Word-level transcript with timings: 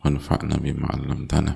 wanfa'na 0.00 0.56
bima 0.60 0.88
'allamtana. 0.90 1.52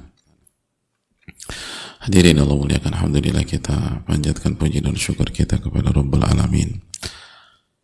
Hadirin 2.04 2.36
Allah 2.36 2.56
muliakan. 2.56 2.92
Alhamdulillah 2.92 3.44
kita 3.48 4.04
panjatkan 4.04 4.60
puji 4.60 4.84
dan 4.84 4.94
syukur 4.94 5.28
kita 5.32 5.56
kepada 5.56 5.88
Rabbul 5.88 6.20
Alamin 6.20 6.84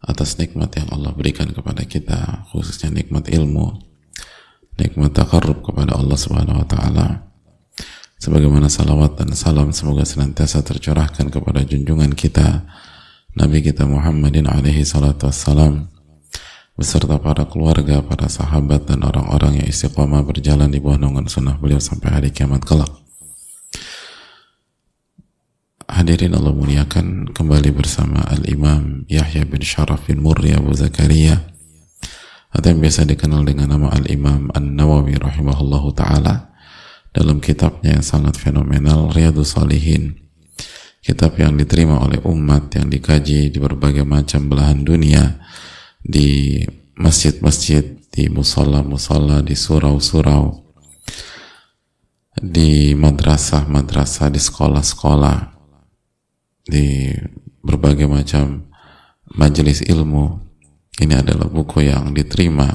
atas 0.00 0.36
nikmat 0.40 0.76
yang 0.76 0.88
Allah 0.96 1.12
berikan 1.12 1.48
kepada 1.52 1.84
kita 1.84 2.48
khususnya 2.52 2.88
nikmat 2.88 3.28
ilmu 3.28 3.90
nikmat 4.80 5.12
takarrub 5.12 5.60
kepada 5.60 5.92
Allah 5.96 6.16
Subhanahu 6.16 6.64
wa 6.64 6.68
taala. 6.68 7.06
Sebagaimana 8.20 8.68
salawat 8.68 9.16
dan 9.16 9.32
salam 9.32 9.72
semoga 9.72 10.04
senantiasa 10.04 10.60
tercurahkan 10.60 11.32
kepada 11.32 11.64
junjungan 11.64 12.12
kita 12.12 12.68
Nabi 13.32 13.64
kita 13.64 13.88
Muhammadin 13.88 14.44
alaihi 14.44 14.84
salatu 14.84 15.32
wassalam 15.32 15.88
beserta 16.80 17.20
para 17.20 17.44
keluarga, 17.44 18.00
para 18.00 18.24
sahabat 18.32 18.88
dan 18.88 19.04
orang-orang 19.04 19.60
yang 19.60 19.68
istiqomah 19.68 20.24
berjalan 20.24 20.72
di 20.72 20.80
bawah 20.80 20.96
naungan 20.96 21.28
sunnah 21.28 21.60
beliau 21.60 21.76
sampai 21.76 22.08
hari 22.08 22.28
kiamat 22.32 22.64
kelak. 22.64 22.88
Hadirin 25.84 26.32
Allah 26.32 26.56
muliakan 26.56 27.36
kembali 27.36 27.76
bersama 27.76 28.24
Al-Imam 28.32 29.04
Yahya 29.12 29.44
bin 29.44 29.60
Sharaf 29.60 30.08
bin 30.08 30.24
Murri 30.24 30.56
Abu 30.56 30.72
Zakaria 30.72 31.52
atau 32.48 32.72
yang 32.72 32.80
biasa 32.80 33.04
dikenal 33.04 33.44
dengan 33.44 33.76
nama 33.76 33.92
Al-Imam 33.92 34.48
An-Nawawi 34.56 35.20
rahimahullahu 35.20 35.92
ta'ala 35.92 36.48
dalam 37.12 37.44
kitabnya 37.44 38.00
yang 38.00 38.06
sangat 38.06 38.40
fenomenal 38.40 39.12
Riyadus 39.12 39.52
Salihin 39.52 40.16
kitab 41.04 41.36
yang 41.36 41.60
diterima 41.60 42.00
oleh 42.00 42.24
umat 42.24 42.72
yang 42.72 42.88
dikaji 42.88 43.52
di 43.52 43.58
berbagai 43.60 44.08
macam 44.08 44.48
belahan 44.48 44.80
dunia 44.80 45.44
di 46.00 46.60
masjid-masjid, 46.96 47.96
di 48.10 48.28
musola-musola, 48.28 49.44
di 49.44 49.54
surau-surau, 49.56 50.64
di 52.36 52.96
madrasah-madrasah, 52.96 54.32
di 54.32 54.40
sekolah-sekolah, 54.40 55.38
di 56.66 57.12
berbagai 57.60 58.08
macam 58.08 58.68
majelis 59.36 59.84
ilmu. 59.84 60.40
Ini 61.00 61.24
adalah 61.24 61.48
buku 61.48 61.88
yang 61.88 62.12
diterima 62.12 62.68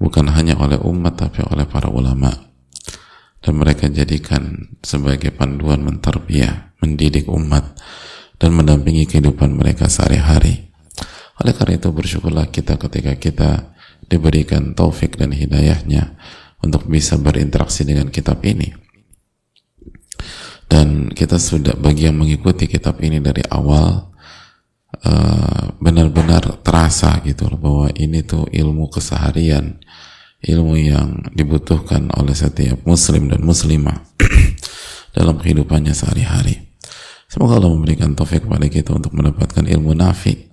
bukan 0.00 0.32
hanya 0.32 0.58
oleh 0.58 0.80
umat 0.82 1.14
tapi 1.14 1.46
oleh 1.46 1.62
para 1.68 1.86
ulama 1.86 2.32
dan 3.42 3.54
mereka 3.58 3.86
jadikan 3.90 4.74
sebagai 4.82 5.34
panduan 5.34 5.82
menterbiah, 5.82 6.74
mendidik 6.82 7.26
umat 7.30 7.78
dan 8.38 8.54
mendampingi 8.54 9.06
kehidupan 9.06 9.54
mereka 9.54 9.86
sehari-hari. 9.86 10.71
Oleh 11.42 11.58
karena 11.58 11.74
itu 11.74 11.90
bersyukurlah 11.90 12.46
kita 12.54 12.78
ketika 12.78 13.12
kita 13.18 13.50
diberikan 14.06 14.78
taufik 14.78 15.18
dan 15.18 15.34
hidayahnya 15.34 16.14
untuk 16.62 16.86
bisa 16.86 17.18
berinteraksi 17.18 17.82
dengan 17.82 18.14
kitab 18.14 18.38
ini. 18.46 18.70
Dan 20.70 21.10
kita 21.10 21.36
sudah 21.36 21.74
bagi 21.74 22.06
yang 22.06 22.16
mengikuti 22.16 22.70
kitab 22.70 23.02
ini 23.02 23.18
dari 23.18 23.42
awal 23.50 24.14
benar-benar 25.82 26.46
uh, 26.46 26.58
terasa 26.62 27.18
gitu 27.26 27.50
bahwa 27.58 27.90
ini 27.98 28.22
tuh 28.22 28.46
ilmu 28.46 28.86
keseharian, 28.86 29.82
ilmu 30.46 30.78
yang 30.78 31.26
dibutuhkan 31.34 32.06
oleh 32.14 32.38
setiap 32.38 32.86
muslim 32.86 33.26
dan 33.26 33.42
muslimah 33.42 33.98
dalam 35.16 35.42
kehidupannya 35.42 35.90
sehari-hari. 35.90 36.70
Semoga 37.26 37.58
Allah 37.58 37.72
memberikan 37.72 38.14
taufik 38.14 38.46
kepada 38.46 38.68
kita 38.70 38.94
untuk 38.94 39.10
mendapatkan 39.16 39.66
ilmu 39.66 39.96
nafik 39.96 40.51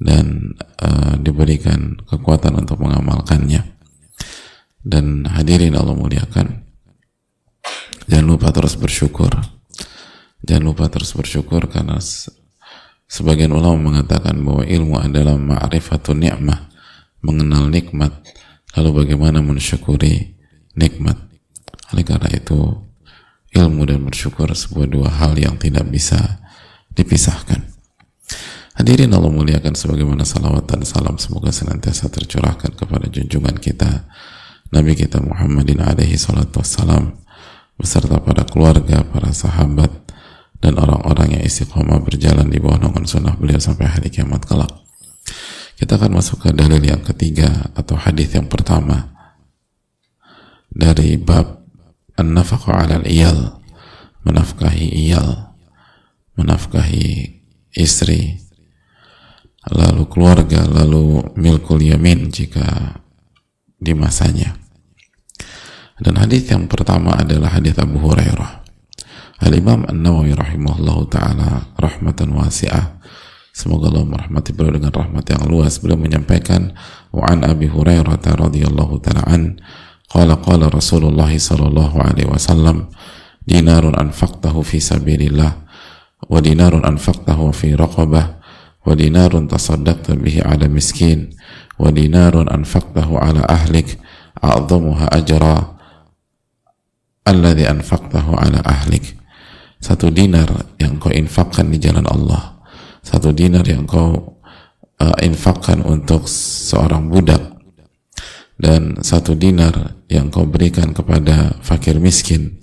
dan 0.00 0.56
uh, 0.80 1.14
diberikan 1.20 2.00
kekuatan 2.08 2.56
untuk 2.56 2.80
mengamalkannya. 2.80 3.76
Dan 4.80 5.28
hadirin 5.28 5.76
Allah 5.76 5.92
muliakan 5.92 6.64
jangan 8.08 8.26
lupa 8.26 8.48
terus 8.48 8.80
bersyukur. 8.80 9.28
Jangan 10.40 10.64
lupa 10.64 10.88
terus 10.88 11.12
bersyukur 11.12 11.68
karena 11.68 12.00
sebagian 13.04 13.52
ulama 13.52 13.92
mengatakan 13.92 14.40
bahwa 14.40 14.64
ilmu 14.64 14.96
adalah 14.96 15.36
ma'rifatun 15.36 16.16
ni'mah 16.16 16.72
mengenal 17.20 17.68
nikmat 17.68 18.24
lalu 18.72 19.04
bagaimana 19.04 19.44
mensyukuri 19.44 20.32
nikmat. 20.80 21.20
Oleh 21.92 22.04
karena 22.08 22.32
itu 22.32 22.88
ilmu 23.52 23.84
dan 23.84 24.00
bersyukur 24.00 24.48
sebuah 24.48 24.88
dua 24.88 25.08
hal 25.12 25.36
yang 25.36 25.60
tidak 25.60 25.84
bisa 25.92 26.40
dipisahkan 26.96 27.79
Hadirin 28.80 29.12
Allah 29.12 29.28
muliakan 29.28 29.76
sebagaimana 29.76 30.24
salawat 30.24 30.64
dan 30.64 30.80
salam 30.88 31.20
semoga 31.20 31.52
senantiasa 31.52 32.08
tercurahkan 32.08 32.72
kepada 32.72 33.12
junjungan 33.12 33.60
kita 33.60 34.08
Nabi 34.72 34.96
kita 34.96 35.20
Muhammadin 35.20 35.84
alaihi 35.84 36.16
salatu 36.16 36.64
wassalam 36.64 37.12
beserta 37.76 38.16
para 38.24 38.40
keluarga, 38.48 39.04
para 39.04 39.36
sahabat 39.36 39.92
dan 40.64 40.80
orang-orang 40.80 41.36
yang 41.36 41.44
istiqomah 41.44 42.00
berjalan 42.00 42.48
di 42.48 42.56
bawah 42.56 42.80
naungan 42.80 43.04
sunnah 43.04 43.36
beliau 43.36 43.60
sampai 43.60 43.84
hari 43.84 44.08
kiamat 44.08 44.48
kelak. 44.48 44.72
Kita 45.76 46.00
akan 46.00 46.16
masuk 46.16 46.48
ke 46.48 46.56
dalil 46.56 46.80
yang 46.80 47.04
ketiga 47.04 47.68
atau 47.76 48.00
hadis 48.00 48.32
yang 48.32 48.48
pertama 48.48 49.12
dari 50.72 51.20
bab 51.20 51.68
an-nafaqah 52.16 52.88
'alal 52.88 53.04
iyal, 53.04 53.60
menafkahi 54.24 54.88
iyal, 55.04 55.52
menafkahi 56.40 57.44
istri, 57.76 58.49
lalu 59.68 60.08
keluarga, 60.08 60.64
lalu 60.64 61.20
milkul 61.36 61.82
yamin 61.84 62.32
jika 62.32 62.96
di 63.76 63.92
masanya. 63.92 64.56
Dan 66.00 66.16
hadis 66.16 66.48
yang 66.48 66.64
pertama 66.64 67.12
adalah 67.12 67.52
hadis 67.60 67.76
Abu 67.76 68.00
Hurairah. 68.00 68.64
Al 69.40 69.52
Imam 69.52 69.84
An 69.84 70.00
Nawawi 70.00 70.32
rahimahullah 70.32 70.98
taala 71.12 71.48
rahmatan 71.76 72.32
wasi'ah. 72.32 73.00
Semoga 73.52 73.92
Allah 73.92 74.08
merahmati 74.08 74.56
beliau 74.56 74.80
dengan 74.80 74.96
rahmat 74.96 75.28
yang 75.28 75.44
luas. 75.44 75.76
Beliau 75.84 76.00
menyampaikan 76.00 76.72
wa 77.12 77.28
an 77.28 77.44
Abi 77.44 77.68
Hurairah 77.68 78.16
radhiyallahu 78.16 78.96
taala 79.04 79.28
an 79.28 79.60
qala 80.08 80.40
qala 80.40 80.72
Rasulullah 80.72 81.28
sallallahu 81.28 82.00
alaihi 82.00 82.32
wasallam 82.32 82.88
dinarun 83.44 83.92
anfaqtahu 83.92 84.64
fi 84.64 84.80
sabilillah 84.80 85.52
wa 86.28 86.38
dinarun 86.40 86.84
anfaqtahu 86.84 87.52
fi 87.52 87.76
raqabah 87.76 88.39
wa 88.90 88.98
dinarun 88.98 89.46
tasaddaqta 89.46 90.18
bihi 90.18 90.42
ala 90.42 90.66
miskin 90.66 91.30
wa 91.78 91.94
dinarun 91.94 92.50
anfaqtahu 92.50 93.14
ala 93.14 93.46
ahlik 93.46 94.02
a'zamuha 94.42 95.14
ajra 95.14 95.78
alladhi 97.22 97.70
anfaqtahu 97.70 98.34
ala 98.34 98.58
ahlik. 98.66 99.14
Satu 99.78 100.10
dinar 100.10 100.50
yang 100.82 100.98
kau 100.98 101.14
infakkan 101.14 101.70
di 101.70 101.78
jalan 101.78 102.04
Allah 102.04 102.60
satu 103.00 103.32
dinar 103.32 103.64
yang 103.64 103.88
kau 103.88 104.40
uh, 105.00 105.16
infakkan 105.24 105.80
untuk 105.80 106.28
seorang 106.28 107.08
budak 107.08 107.40
dan 108.60 109.00
satu 109.00 109.32
dinar 109.32 109.96
yang 110.12 110.28
kau 110.28 110.44
berikan 110.44 110.92
kepada 110.92 111.56
fakir 111.64 111.96
miskin 111.96 112.60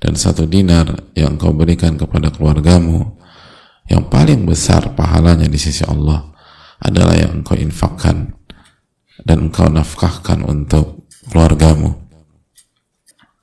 dan 0.00 0.16
satu 0.16 0.48
dinar 0.48 1.12
yang 1.12 1.36
kau 1.36 1.52
berikan 1.52 2.00
kepada 2.00 2.32
keluargamu 2.32 3.20
yang 3.86 4.10
paling 4.10 4.46
besar 4.46 4.94
pahalanya 4.98 5.46
di 5.46 5.58
sisi 5.58 5.86
Allah 5.86 6.34
adalah 6.82 7.14
yang 7.14 7.42
engkau 7.42 7.54
infakkan 7.54 8.34
dan 9.22 9.48
engkau 9.48 9.70
nafkahkan 9.70 10.42
untuk 10.42 11.06
keluargamu. 11.30 11.94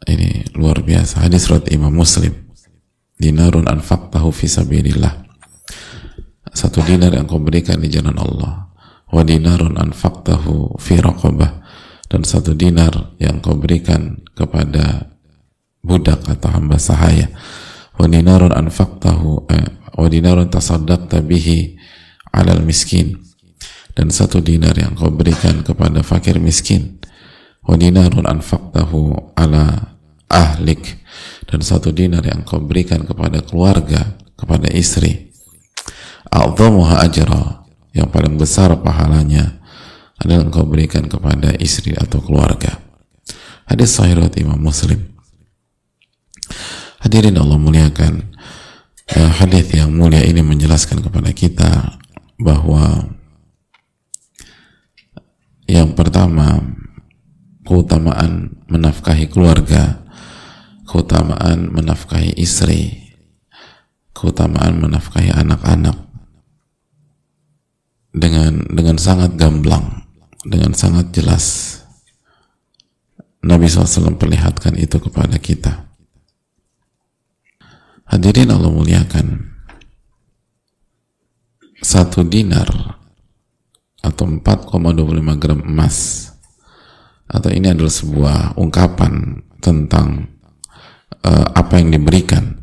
Ini 0.03 0.51
luar 0.59 0.83
biasa. 0.83 1.23
Hadis 1.23 1.47
surat 1.47 1.67
Imam 1.71 1.95
Muslim. 1.95 2.35
Dinarun 3.15 3.71
anfaqtahu 3.71 4.35
fi 4.35 4.51
sabilillah. 4.51 5.23
Satu 6.51 6.83
dinar 6.83 7.15
yang 7.15 7.23
kau 7.23 7.39
berikan 7.39 7.79
di 7.79 7.87
jalan 7.87 8.19
Allah. 8.19 8.67
Wa 9.07 9.23
dinarun 9.23 9.79
anfaqtahu 9.79 10.75
fi 10.75 10.99
raqabah. 10.99 11.63
Dan 12.11 12.27
satu 12.27 12.51
dinar 12.51 13.15
yang 13.17 13.39
kau 13.39 13.55
berikan 13.55 14.21
kepada 14.35 15.07
budak 15.81 16.23
atau 16.27 16.49
hamba 16.51 16.77
sahaya 16.79 17.31
wa 17.99 18.05
dinarun 18.09 18.53
anfaqtahu 18.53 19.49
eh, 19.49 19.67
wa 19.97 20.07
dinarun 20.09 20.49
tasaddaqta 20.49 21.21
bihi 21.21 21.77
alal 22.33 22.63
miskin. 22.65 23.19
Dan 23.93 24.09
satu 24.09 24.41
dinar 24.41 24.73
yang 24.73 24.97
kau 24.97 25.13
berikan 25.13 25.61
kepada 25.61 26.01
fakir 26.01 26.41
miskin 26.41 26.97
wa 27.61 27.77
dinarun 27.77 28.25
anfaqtahu 28.25 29.33
ala 29.37 29.95
ahlik. 30.27 30.97
Dan 31.45 31.61
satu 31.61 31.93
dinar 31.93 32.25
yang 32.25 32.41
kau 32.41 32.57
berikan 32.57 33.05
kepada 33.05 33.45
keluarga 33.45 34.17
kepada 34.33 34.65
istri 34.73 35.33
a'zamuha 36.33 37.05
ajra 37.05 37.69
yang 37.93 38.09
paling 38.09 38.41
besar 38.41 38.73
pahalanya 38.81 39.61
adalah 40.17 40.49
engkau 40.49 40.65
berikan 40.65 41.05
kepada 41.05 41.53
istri 41.61 41.93
atau 41.93 42.17
keluarga. 42.25 42.81
Hadis 43.69 43.93
sahih 43.93 44.17
Imam 44.41 44.57
Muslim 44.57 45.12
hadirin 47.03 47.35
Allah 47.35 47.59
muliakan 47.59 48.31
uh, 49.11 49.31
hadis 49.43 49.67
yang 49.75 49.91
mulia 49.91 50.23
ini 50.23 50.39
menjelaskan 50.39 51.03
kepada 51.03 51.35
kita 51.35 51.99
bahwa 52.39 53.11
yang 55.67 55.91
pertama 55.93 56.63
keutamaan 57.67 58.55
menafkahi 58.71 59.27
keluarga 59.27 60.03
keutamaan 60.87 61.71
menafkahi 61.75 62.39
istri 62.39 63.11
keutamaan 64.15 64.79
menafkahi 64.79 65.35
anak-anak 65.35 65.99
dengan 68.15 68.63
dengan 68.71 68.95
sangat 68.95 69.35
gamblang 69.35 70.05
dengan 70.43 70.75
sangat 70.75 71.09
jelas. 71.15 71.79
Nabi 73.43 73.67
SAW 73.67 74.15
perlihatkan 74.15 74.79
itu 74.79 75.03
kepada 75.03 75.35
kita 75.35 75.92
hadirin 78.13 78.53
Allah 78.53 78.69
muliakan. 78.69 79.49
Satu 81.83 82.23
dinar 82.23 82.69
atau 83.99 84.23
4,25 84.29 85.41
gram 85.41 85.59
emas. 85.65 86.29
Atau 87.25 87.49
ini 87.49 87.73
adalah 87.73 87.89
sebuah 87.89 88.37
ungkapan 88.61 89.41
tentang 89.57 90.29
uh, 91.25 91.47
apa 91.57 91.81
yang 91.81 91.89
diberikan. 91.89 92.61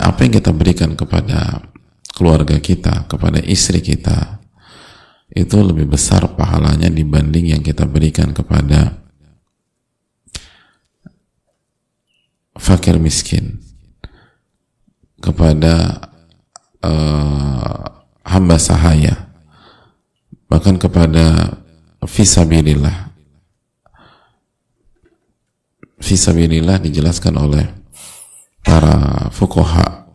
Apa 0.00 0.24
yang 0.24 0.32
kita 0.40 0.50
berikan 0.56 0.96
kepada 0.96 1.68
keluarga 2.16 2.56
kita, 2.56 3.04
kepada 3.06 3.38
istri 3.44 3.84
kita, 3.84 4.40
itu 5.28 5.60
lebih 5.60 5.92
besar 5.92 6.24
pahalanya 6.34 6.88
dibanding 6.88 7.52
yang 7.52 7.62
kita 7.62 7.84
berikan 7.84 8.32
kepada 8.32 8.96
fakir 12.58 12.96
miskin, 12.98 13.67
kepada 15.28 16.08
uh, 16.80 17.84
hamba 18.24 18.56
sahaya, 18.56 19.28
bahkan 20.48 20.80
kepada 20.80 21.60
visabilillah. 22.00 23.12
Visabilillah 26.00 26.80
dijelaskan 26.80 27.36
oleh 27.36 27.66
para 28.64 29.28
fukoha 29.34 30.08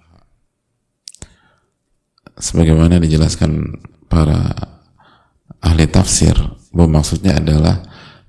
sebagaimana 2.40 2.98
dijelaskan 2.98 3.78
para 4.10 4.48
ahli 5.60 5.86
tafsir 5.92 6.34
bahwa 6.74 7.04
maksudnya 7.04 7.38
adalah 7.38 7.84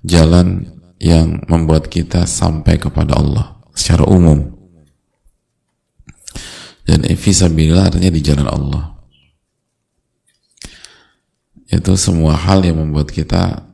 jalan 0.04 0.66
yang 0.98 1.40
membuat 1.46 1.88
kita 1.88 2.26
sampai 2.26 2.76
kepada 2.76 3.16
Allah 3.16 3.58
secara 3.74 4.06
umum 4.06 4.53
dan 6.84 7.00
fisabilillah 7.08 7.88
artinya 7.88 8.12
di 8.12 8.20
jalan 8.20 8.48
Allah. 8.48 8.84
Itu 11.68 11.96
semua 11.96 12.36
hal 12.36 12.60
yang 12.62 12.78
membuat 12.78 13.08
kita 13.08 13.64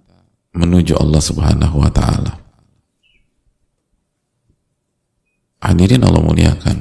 menuju 0.55 0.95
Allah 0.97 1.19
subhanahu 1.19 1.83
wa 1.83 1.91
ta'ala. 1.91 2.39
Hadirin 5.61 6.07
Allah 6.07 6.23
muliakan. 6.25 6.79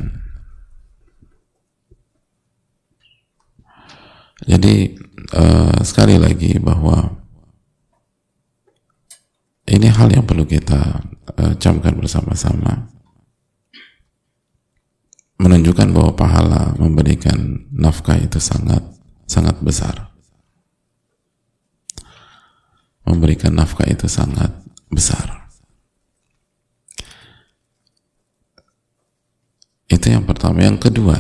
Jadi 4.48 4.96
uh, 5.36 5.78
sekali 5.84 6.16
lagi 6.16 6.56
bahwa 6.58 7.20
ini 9.68 9.86
hal 9.92 10.10
yang 10.10 10.24
perlu 10.24 10.48
kita 10.48 11.04
uh, 11.38 11.54
camkan 11.60 12.00
bersama-sama 12.00 12.90
menunjukkan 15.39 15.95
bahwa 15.95 16.12
pahala 16.19 16.75
memberikan 16.75 17.63
nafkah 17.71 18.19
itu 18.19 18.44
sangat 18.44 18.83
sangat 19.24 19.56
besar. 19.63 20.12
Memberikan 23.07 23.56
nafkah 23.56 23.88
itu 23.88 24.06
sangat 24.06 24.51
besar. 24.91 25.50
Itu 29.89 30.06
yang 30.12 30.27
pertama. 30.27 30.62
Yang 30.62 30.91
kedua 30.91 31.18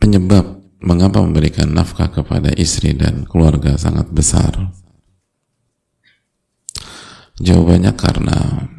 penyebab 0.00 0.62
mengapa 0.80 1.20
memberikan 1.20 1.68
nafkah 1.74 2.08
kepada 2.08 2.54
istri 2.54 2.94
dan 2.94 3.26
keluarga 3.26 3.74
sangat 3.76 4.08
besar? 4.14 4.72
Jawabannya 7.36 7.92
karena 7.92 8.70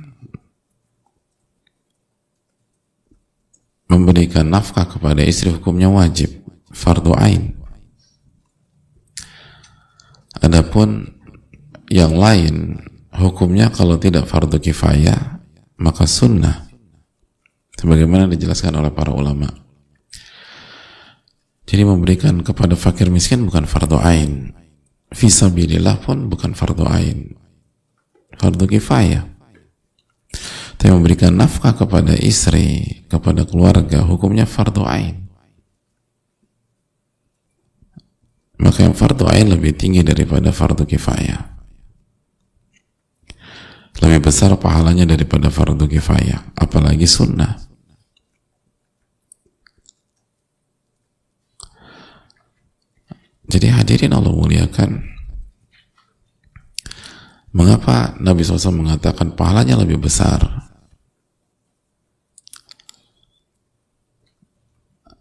memberikan 3.88 4.48
nafkah 4.48 4.88
kepada 4.88 5.24
istri 5.24 5.52
hukumnya 5.52 5.88
wajib, 5.88 6.32
fardu 6.72 7.12
ain. 7.16 7.56
Adapun 10.38 11.18
yang 11.90 12.14
lain 12.16 12.78
hukumnya 13.16 13.74
kalau 13.74 13.98
tidak 13.98 14.30
fardu 14.30 14.62
kifayah 14.62 15.42
maka 15.82 16.06
sunnah 16.06 16.70
sebagaimana 17.74 18.30
dijelaskan 18.30 18.78
oleh 18.78 18.94
para 18.94 19.10
ulama 19.10 19.50
jadi 21.68 21.84
memberikan 21.84 22.40
kepada 22.48 22.80
fakir 22.80 23.12
miskin 23.12 23.44
bukan 23.44 23.68
fardu 23.68 24.00
ain. 24.00 24.56
Fisabilillah 25.12 26.00
pun 26.00 26.32
bukan 26.32 26.56
fardu 26.56 26.88
ain. 26.88 27.36
Fardu 28.40 28.64
kifayah. 28.72 29.28
Tapi 30.78 30.94
memberikan 30.94 31.34
nafkah 31.34 31.74
kepada 31.74 32.14
istri, 32.14 33.02
kepada 33.10 33.50
keluarga, 33.50 34.06
hukumnya 34.06 34.46
fardu 34.46 34.86
ain. 34.86 35.26
Maka 38.62 38.86
yang 38.86 38.94
fardu 38.94 39.26
ain 39.26 39.50
lebih 39.50 39.74
tinggi 39.74 40.06
daripada 40.06 40.54
fardu 40.54 40.86
kifayah. 40.86 41.58
Lebih 43.98 44.30
besar 44.30 44.54
pahalanya 44.62 45.10
daripada 45.10 45.50
fardu 45.50 45.90
kifayah, 45.90 46.54
apalagi 46.54 47.10
sunnah. 47.10 47.58
Jadi 53.48 53.72
hadirin 53.72 54.14
Allah 54.14 54.30
muliakan. 54.30 55.18
Mengapa 57.56 58.14
Nabi 58.22 58.44
SAW 58.44 58.76
mengatakan 58.76 59.34
pahalanya 59.34 59.80
lebih 59.80 59.98
besar? 60.04 60.67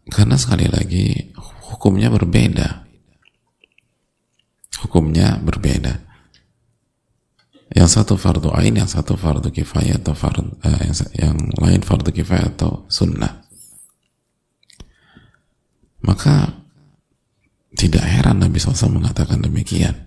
Karena 0.06 0.38
sekali 0.38 0.70
lagi 0.70 1.34
hukumnya 1.70 2.06
berbeda. 2.10 2.86
Hukumnya 4.86 5.42
berbeda. 5.42 6.06
Yang 7.74 7.88
satu 7.98 8.14
fardu 8.14 8.54
ain, 8.54 8.78
yang 8.78 8.86
satu 8.86 9.18
fardu 9.18 9.50
kifayah 9.50 9.98
atau 9.98 10.14
fardu, 10.14 10.62
eh, 10.62 10.86
yang, 10.86 10.96
yang 11.18 11.36
lain 11.58 11.82
fardu 11.82 12.14
kifayah 12.14 12.54
atau 12.54 12.86
sunnah. 12.86 13.42
Maka 16.06 16.62
tidak 17.74 18.06
heran 18.06 18.38
Nabi 18.38 18.62
SAW 18.62 19.02
mengatakan 19.02 19.42
demikian. 19.42 20.06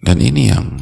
Dan 0.00 0.16
ini 0.22 0.48
yang 0.48 0.80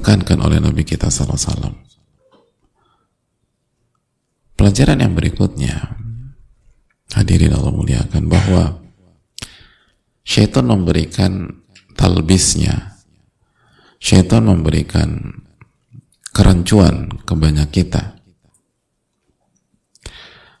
ditekankan 0.00 0.40
oleh 0.40 0.64
Nabi 0.64 0.80
kita 0.80 1.12
SAW. 1.12 1.76
Pelajaran 4.56 4.96
yang 4.96 5.12
berikutnya, 5.12 5.76
hadirin 7.12 7.52
Allah 7.52 7.68
muliakan, 7.76 8.24
bahwa 8.32 8.80
syaitan 10.24 10.64
memberikan 10.64 11.52
talbisnya, 12.00 12.96
syaitan 14.00 14.48
memberikan 14.48 15.44
kerancuan 16.32 17.12
ke 17.28 17.36
banyak 17.36 17.68
kita. 17.68 18.16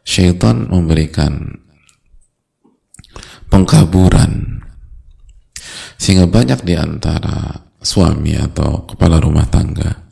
Syaitan 0.04 0.68
memberikan 0.68 1.64
pengkaburan 3.48 4.60
sehingga 5.96 6.28
banyak 6.28 6.60
di 6.64 6.74
antara 6.76 7.69
suami 7.80 8.36
atau 8.36 8.84
kepala 8.84 9.18
rumah 9.18 9.48
tangga 9.48 10.06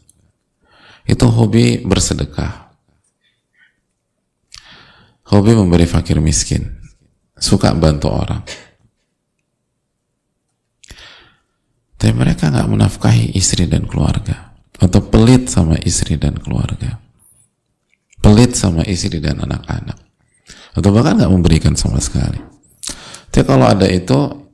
itu 1.04 1.24
hobi 1.28 1.84
bersedekah 1.84 2.72
hobi 5.28 5.52
memberi 5.52 5.84
fakir 5.84 6.18
miskin 6.20 6.78
suka 7.38 7.72
bantu 7.72 8.10
orang. 8.10 8.42
Tapi 11.98 12.14
mereka 12.14 12.50
nggak 12.50 12.70
menafkahi 12.70 13.34
istri 13.34 13.66
dan 13.66 13.86
keluarga. 13.86 14.54
Atau 14.78 15.10
pelit 15.10 15.50
sama 15.50 15.74
istri 15.82 16.14
dan 16.14 16.38
keluarga. 16.38 17.02
Pelit 18.22 18.54
sama 18.54 18.86
istri 18.86 19.18
dan 19.18 19.42
anak-anak. 19.42 19.98
Atau 20.78 20.94
bahkan 20.94 21.18
nggak 21.18 21.32
memberikan 21.34 21.74
sama 21.74 21.98
sekali. 21.98 22.38
Tapi 23.34 23.42
kalau 23.42 23.66
ada 23.66 23.90
itu, 23.90 24.46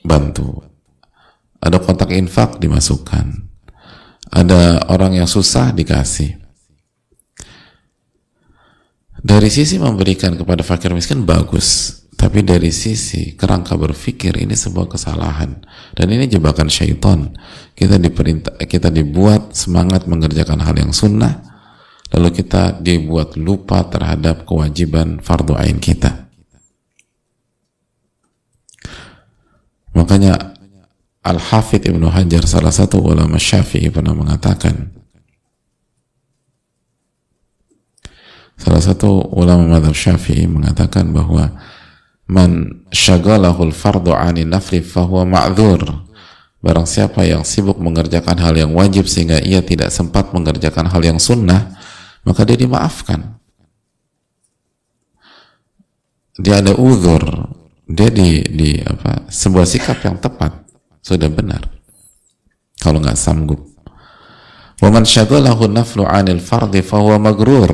bantu. 0.00 0.64
Ada 1.60 1.78
kontak 1.80 2.10
infak 2.16 2.56
dimasukkan. 2.56 3.26
Ada 4.32 4.88
orang 4.88 5.20
yang 5.20 5.28
susah 5.28 5.76
dikasih. 5.76 6.40
Dari 9.20 9.52
sisi 9.52 9.76
memberikan 9.76 10.32
kepada 10.32 10.64
fakir 10.64 10.96
miskin 10.96 11.28
bagus, 11.28 12.00
tapi 12.16 12.40
dari 12.40 12.72
sisi 12.72 13.36
kerangka 13.36 13.76
berpikir 13.76 14.36
ini 14.40 14.56
sebuah 14.56 14.88
kesalahan 14.92 15.60
dan 15.92 16.06
ini 16.08 16.24
jebakan 16.24 16.72
syaitan. 16.72 17.32
Kita 17.76 18.00
diperintah, 18.00 18.56
kita 18.64 18.88
dibuat 18.88 19.52
semangat 19.52 20.08
mengerjakan 20.08 20.64
hal 20.64 20.72
yang 20.72 20.92
sunnah, 20.96 21.40
lalu 22.16 22.40
kita 22.40 22.80
dibuat 22.80 23.36
lupa 23.36 23.84
terhadap 23.92 24.48
kewajiban 24.48 25.20
fardu 25.20 25.52
ain 25.56 25.76
kita. 25.76 26.28
Makanya 29.92 30.49
Al-Hafidh 31.20 31.92
Ibnu 31.92 32.08
Hajar 32.08 32.48
salah 32.48 32.72
satu 32.72 33.00
ulama 33.04 33.36
Syafi'i 33.36 33.92
pernah 33.92 34.16
mengatakan 34.16 35.00
Salah 38.60 38.84
satu 38.84 39.24
ulama 39.32 39.80
madhab 39.80 39.96
syafi'i 39.96 40.44
mengatakan 40.44 41.16
bahwa 41.16 41.48
man 42.28 42.84
syagalahul 42.92 43.72
fardu 43.72 44.12
ani 44.12 44.44
nafli 44.44 44.84
fahuwa 44.84 45.24
ma'zur 45.24 45.80
barang 46.60 46.84
siapa 46.84 47.24
yang 47.24 47.40
sibuk 47.40 47.80
mengerjakan 47.80 48.36
hal 48.36 48.52
yang 48.52 48.76
wajib 48.76 49.08
sehingga 49.08 49.40
ia 49.40 49.64
tidak 49.64 49.88
sempat 49.88 50.36
mengerjakan 50.36 50.92
hal 50.92 51.00
yang 51.00 51.16
sunnah 51.16 51.72
maka 52.20 52.44
dia 52.44 52.60
dimaafkan. 52.60 53.40
Dia 56.36 56.60
ada 56.60 56.76
uzur. 56.76 57.48
Dia 57.88 58.12
di, 58.12 58.44
di 58.44 58.70
apa 58.84 59.24
sebuah 59.26 59.66
sikap 59.66 59.98
yang 60.06 60.20
tepat 60.20 60.69
sudah 61.00 61.28
benar. 61.32 61.64
Kalau 62.80 63.00
nggak 63.00 63.16
sanggup. 63.16 63.60
Waman 64.80 65.04
syagalahu 65.04 65.68
naflu 65.68 66.08
anil 66.08 66.40
fardi 66.40 66.80
fahuwa 66.80 67.20
magrur. 67.20 67.72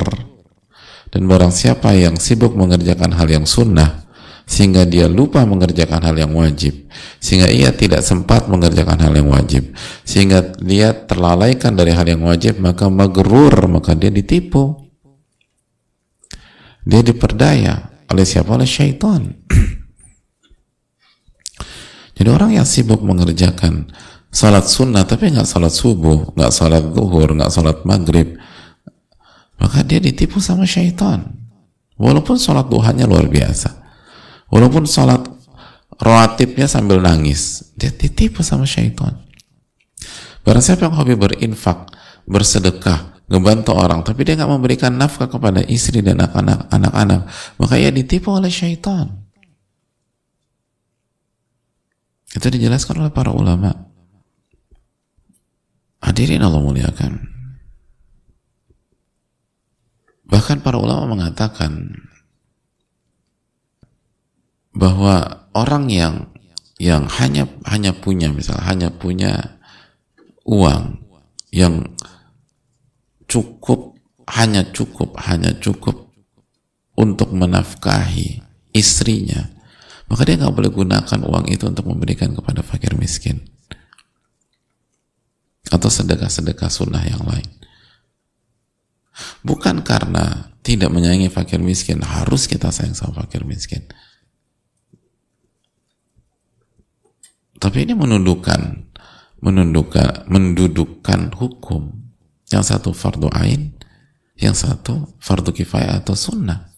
Dan 1.07 1.31
barang 1.31 1.55
siapa 1.55 1.95
yang 1.95 2.19
sibuk 2.19 2.59
mengerjakan 2.59 3.15
hal 3.15 3.31
yang 3.31 3.47
sunnah 3.47 4.07
sehingga 4.47 4.87
dia 4.87 5.11
lupa 5.11 5.43
mengerjakan 5.43 6.07
hal 6.07 6.15
yang 6.15 6.31
wajib 6.39 6.87
sehingga 7.19 7.51
ia 7.51 7.75
tidak 7.75 8.07
sempat 8.07 8.47
mengerjakan 8.47 8.95
hal 9.03 9.11
yang 9.11 9.27
wajib 9.27 9.75
sehingga 10.07 10.55
dia 10.63 10.95
terlalaikan 10.95 11.75
dari 11.75 11.91
hal 11.91 12.07
yang 12.07 12.23
wajib 12.23 12.63
maka 12.63 12.87
magrur 12.87 13.67
maka 13.67 13.95
dia 13.99 14.11
ditipu. 14.11 14.87
Dia 16.87 17.03
diperdaya 17.03 17.91
oleh 18.07 18.23
siapa? 18.23 18.55
Oleh 18.55 18.71
syaitan 18.71 19.35
jadi 22.17 22.29
orang 22.33 22.57
yang 22.57 22.67
sibuk 22.67 23.05
mengerjakan 23.05 23.93
salat 24.33 24.67
sunnah 24.67 25.05
tapi 25.05 25.31
nggak 25.31 25.47
salat 25.47 25.73
subuh 25.73 26.33
nggak 26.33 26.53
salat 26.53 26.85
zuhur 26.93 27.29
nggak 27.37 27.53
salat 27.53 27.79
maghrib 27.85 28.41
maka 29.57 29.81
dia 29.81 29.97
ditipu 29.97 30.37
sama 30.37 30.69
syaitan. 30.69 31.33
Walaupun 31.97 32.37
sholat 32.37 32.69
duhanya 32.69 33.09
luar 33.09 33.25
biasa 33.25 33.73
walaupun 34.53 34.85
sholat 34.85 35.25
rawatibnya 35.97 36.69
sambil 36.69 37.01
nangis 37.01 37.73
dia 37.73 37.89
ditipu 37.89 38.45
sama 38.45 38.69
syaitan. 38.69 39.17
Barang 40.45 40.63
siapa 40.63 40.87
yang 40.87 40.95
hobi 40.95 41.17
berinfak 41.17 41.89
bersedekah 42.29 43.17
ngebantu 43.27 43.75
orang 43.75 44.05
tapi 44.07 44.23
dia 44.23 44.39
nggak 44.39 44.53
memberikan 44.53 44.93
nafkah 44.95 45.27
kepada 45.27 45.65
istri 45.67 45.99
dan 45.99 46.21
anak-anak 46.23 47.27
maka 47.59 47.75
ia 47.75 47.91
ditipu 47.91 48.31
oleh 48.31 48.53
syaitan 48.53 49.26
itu 52.37 52.47
dijelaskan 52.53 53.01
oleh 53.01 53.13
para 53.13 53.33
ulama. 53.33 53.73
Hadirin 56.05 56.45
Allah 56.45 56.61
muliakan. 56.61 57.33
Bahkan 60.29 60.61
para 60.61 60.77
ulama 60.77 61.17
mengatakan 61.17 61.97
bahwa 64.77 65.49
orang 65.57 65.89
yang 65.89 66.15
yang 66.77 67.09
hanya 67.09 67.49
hanya 67.65 67.97
punya 67.97 68.29
misal 68.29 68.61
hanya 68.61 68.93
punya 68.93 69.57
uang 70.45 71.01
yang 71.49 71.89
cukup 73.25 73.97
hanya 74.29 74.61
cukup 74.77 75.17
hanya 75.25 75.57
cukup 75.57 76.13
untuk 77.01 77.33
menafkahi 77.33 78.45
istrinya 78.77 79.56
maka 80.07 80.23
dia 80.23 80.39
nggak 80.39 80.55
boleh 80.55 80.71
gunakan 80.71 81.21
uang 81.27 81.47
itu 81.51 81.65
untuk 81.67 81.87
memberikan 81.87 82.35
kepada 82.35 82.63
fakir 82.63 82.95
miskin 82.95 83.43
atau 85.67 85.91
sedekah-sedekah 85.91 86.71
sunnah 86.71 87.03
yang 87.03 87.27
lain 87.27 87.57
Bukan 89.41 89.81
karena 89.81 90.53
tidak 90.61 90.93
menyayangi 90.93 91.33
fakir 91.33 91.63
miskin, 91.63 92.05
harus 92.05 92.45
kita 92.45 92.69
sayang 92.69 92.93
sama 92.93 93.25
fakir 93.25 93.47
miskin. 93.49 93.87
Tapi 97.57 97.89
ini 97.89 97.97
menundukkan, 97.97 98.93
menundukkan, 99.41 100.29
mendudukkan 100.29 101.33
hukum. 101.41 102.05
Yang 102.47 102.77
satu 102.77 102.95
fardu 102.95 103.27
ain, 103.35 103.75
yang 104.39 104.55
satu 104.55 105.17
fardu 105.19 105.51
kifayah 105.51 105.99
atau 106.05 106.15
sunnah. 106.15 106.71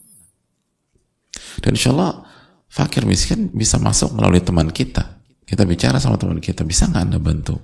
Dan 1.61 1.75
insya 1.75 1.93
Allah 1.93 2.28
fakir 2.69 3.05
miskin 3.09 3.51
bisa 3.51 3.81
masuk 3.81 4.15
melalui 4.15 4.45
teman 4.45 4.69
kita. 4.71 5.21
Kita 5.49 5.65
bicara 5.65 5.97
sama 5.97 6.21
teman 6.21 6.39
kita, 6.45 6.63
bisa 6.63 6.89
nggak 6.89 7.03
anda 7.09 7.19
bantu 7.21 7.57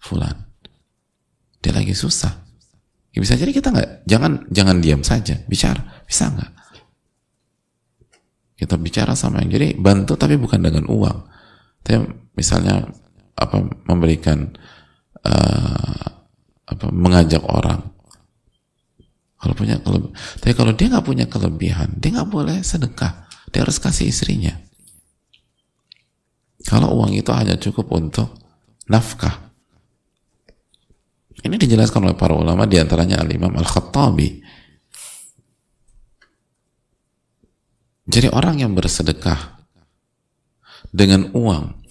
fulan? 0.00 0.34
Dia 1.60 1.76
lagi 1.76 1.92
susah 1.92 2.44
Ya 3.14 3.22
bisa 3.22 3.38
jadi 3.38 3.54
kita 3.54 3.70
nggak, 3.70 4.10
jangan 4.10 4.42
jangan 4.50 4.76
diam 4.82 5.06
saja, 5.06 5.38
bicara, 5.46 6.02
bisa 6.02 6.34
nggak? 6.34 6.52
Kita 8.58 8.74
bicara 8.74 9.14
sama 9.14 9.38
yang 9.38 9.54
jadi 9.54 9.78
bantu 9.78 10.18
tapi 10.18 10.34
bukan 10.34 10.58
dengan 10.58 10.90
uang. 10.90 11.18
Tapi 11.86 12.02
misalnya 12.34 12.82
apa 13.38 13.62
memberikan 13.86 14.50
uh, 15.22 16.06
apa 16.66 16.86
mengajak 16.90 17.42
orang. 17.46 17.86
Kalau 19.38 19.54
punya 19.54 19.76
kelebihan, 19.78 20.14
tapi 20.40 20.52
kalau 20.56 20.72
dia 20.74 20.86
nggak 20.90 21.06
punya 21.06 21.26
kelebihan, 21.30 21.88
dia 22.00 22.10
nggak 22.18 22.30
boleh 22.32 22.58
sedekah. 22.66 23.23
Dia 23.54 23.62
harus 23.62 23.78
kasih 23.78 24.10
istrinya. 24.10 24.58
Kalau 26.66 26.90
uang 26.98 27.14
itu 27.14 27.30
hanya 27.30 27.54
cukup 27.54 27.86
untuk 27.94 28.34
nafkah, 28.90 29.54
ini 31.44 31.54
dijelaskan 31.60 32.08
oleh 32.08 32.16
para 32.16 32.34
ulama 32.34 32.64
di 32.64 32.82
antaranya 32.82 33.22
Al-Imam 33.22 33.52
Al-Khattabi. 33.54 34.42
Jadi 38.10 38.28
orang 38.32 38.64
yang 38.64 38.72
bersedekah 38.72 39.60
dengan 40.88 41.30
uang 41.36 41.84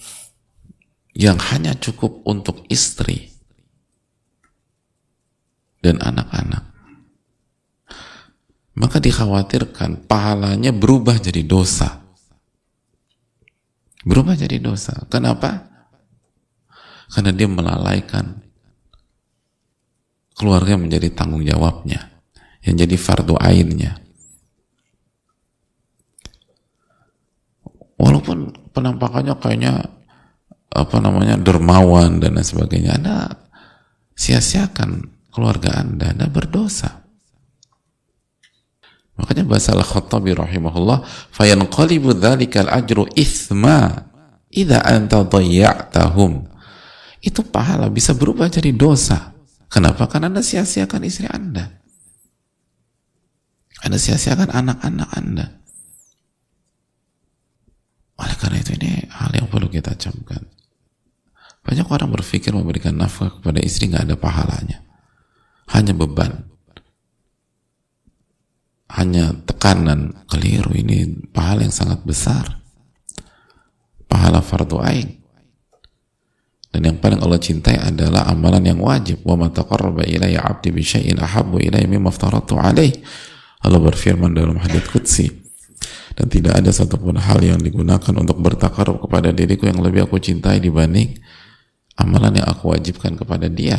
yang 1.14 1.38
hanya 1.54 1.78
cukup 1.78 2.26
untuk 2.26 2.66
istri 2.66 3.30
dan 5.78 6.02
anak-anak, 6.02 6.73
maka 8.74 8.98
dikhawatirkan 8.98 10.06
pahalanya 10.10 10.74
berubah 10.74 11.18
jadi 11.18 11.46
dosa. 11.46 12.02
Berubah 14.04 14.36
jadi 14.36 14.60
dosa. 14.60 15.06
Kenapa? 15.08 15.70
Karena 17.08 17.30
dia 17.30 17.48
melalaikan 17.48 18.44
keluarga 20.34 20.74
menjadi 20.74 21.14
tanggung 21.14 21.46
jawabnya 21.46 22.10
yang 22.66 22.74
jadi 22.74 22.96
fardu 22.98 23.38
ainnya 23.38 24.02
walaupun 27.94 28.50
penampakannya 28.74 29.34
kayaknya 29.38 29.72
apa 30.74 30.96
namanya 30.98 31.38
dermawan 31.38 32.18
dan 32.18 32.34
lain 32.34 32.42
sebagainya 32.42 32.98
anda 32.98 33.46
sia-siakan 34.18 35.06
keluarga 35.30 35.78
anda 35.78 36.10
anda 36.10 36.26
berdosa 36.26 37.03
makanya 39.14 39.44
bahasa 39.46 39.72
al-khattabi 39.74 40.34
rahimahullah 40.34 41.06
fayanqalibu 41.34 42.16
dhalikal 42.18 42.68
ajru 42.70 43.06
ithma 43.14 44.10
idha 44.50 44.82
anta 44.82 45.22
dhayya'tahum 45.22 46.50
itu 47.24 47.40
pahala 47.48 47.88
bisa 47.88 48.12
berubah 48.12 48.50
jadi 48.50 48.74
dosa 48.74 49.34
Kenapa? 49.74 50.06
Karena 50.06 50.30
Anda 50.30 50.38
sia-siakan 50.38 51.02
istri 51.02 51.26
Anda. 51.26 51.66
Anda 53.82 53.98
sia-siakan 53.98 54.54
anak-anak 54.54 55.08
Anda. 55.18 55.46
oleh 58.14 58.36
karena 58.38 58.62
itu 58.62 58.72
ini 58.78 59.10
hal 59.10 59.34
yang 59.34 59.50
perlu 59.50 59.66
kita 59.66 59.98
camkan 59.98 60.46
banyak 61.66 61.86
orang 61.90 62.14
berpikir 62.14 62.54
memberikan 62.54 62.94
nafkah 62.94 63.40
kepada 63.40 63.58
istri 63.58 63.90
nggak 63.90 64.06
ada 64.06 64.16
pahalanya 64.16 64.86
hanya 65.74 65.92
beban 65.96 66.46
hanya 68.94 69.34
tekanan 69.42 70.14
keliru. 70.30 70.70
Ini 70.74 71.30
pahala 71.34 71.66
yang 71.66 71.74
sangat 71.74 72.06
besar. 72.06 72.62
Pahala 74.06 74.38
fardu 74.38 74.78
ain. 74.82 75.18
Dan 76.74 76.90
yang 76.90 76.98
paling 76.98 77.22
Allah 77.22 77.38
cintai 77.38 77.78
adalah 77.78 78.26
amalan 78.26 78.66
yang 78.66 78.82
wajib. 78.82 79.22
Wa 79.22 79.38
ma 79.38 79.50
taqarraba 79.50 80.02
ilayya 80.06 80.42
'abdi 80.42 80.74
bi 80.74 80.82
syai'in 80.82 81.22
ahabbu 81.22 81.62
ilayya 81.62 81.86
mimma 81.86 82.10
aftaratu 82.10 82.58
Allah 82.58 83.80
berfirman 83.80 84.34
dalam 84.34 84.58
hadits 84.58 84.90
qudsi. 84.90 85.30
Dan 86.14 86.30
tidak 86.30 86.62
ada 86.62 86.70
satupun 86.70 87.18
hal 87.18 87.42
yang 87.42 87.58
digunakan 87.58 88.14
untuk 88.14 88.38
bertakarub 88.38 89.02
kepada 89.02 89.34
diriku 89.34 89.66
yang 89.66 89.82
lebih 89.82 90.06
aku 90.06 90.22
cintai 90.22 90.62
dibanding 90.62 91.18
amalan 91.98 92.38
yang 92.38 92.46
aku 92.46 92.70
wajibkan 92.70 93.18
kepada 93.18 93.50
dia. 93.50 93.78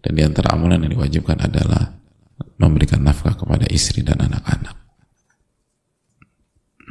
Dan 0.00 0.16
di 0.16 0.24
antara 0.24 0.56
amalan 0.56 0.84
yang 0.84 0.96
diwajibkan 0.96 1.44
adalah 1.44 1.99
memberikan 2.60 3.00
nafkah 3.00 3.36
kepada 3.36 3.64
istri 3.68 4.04
dan 4.04 4.20
anak-anak. 4.20 4.76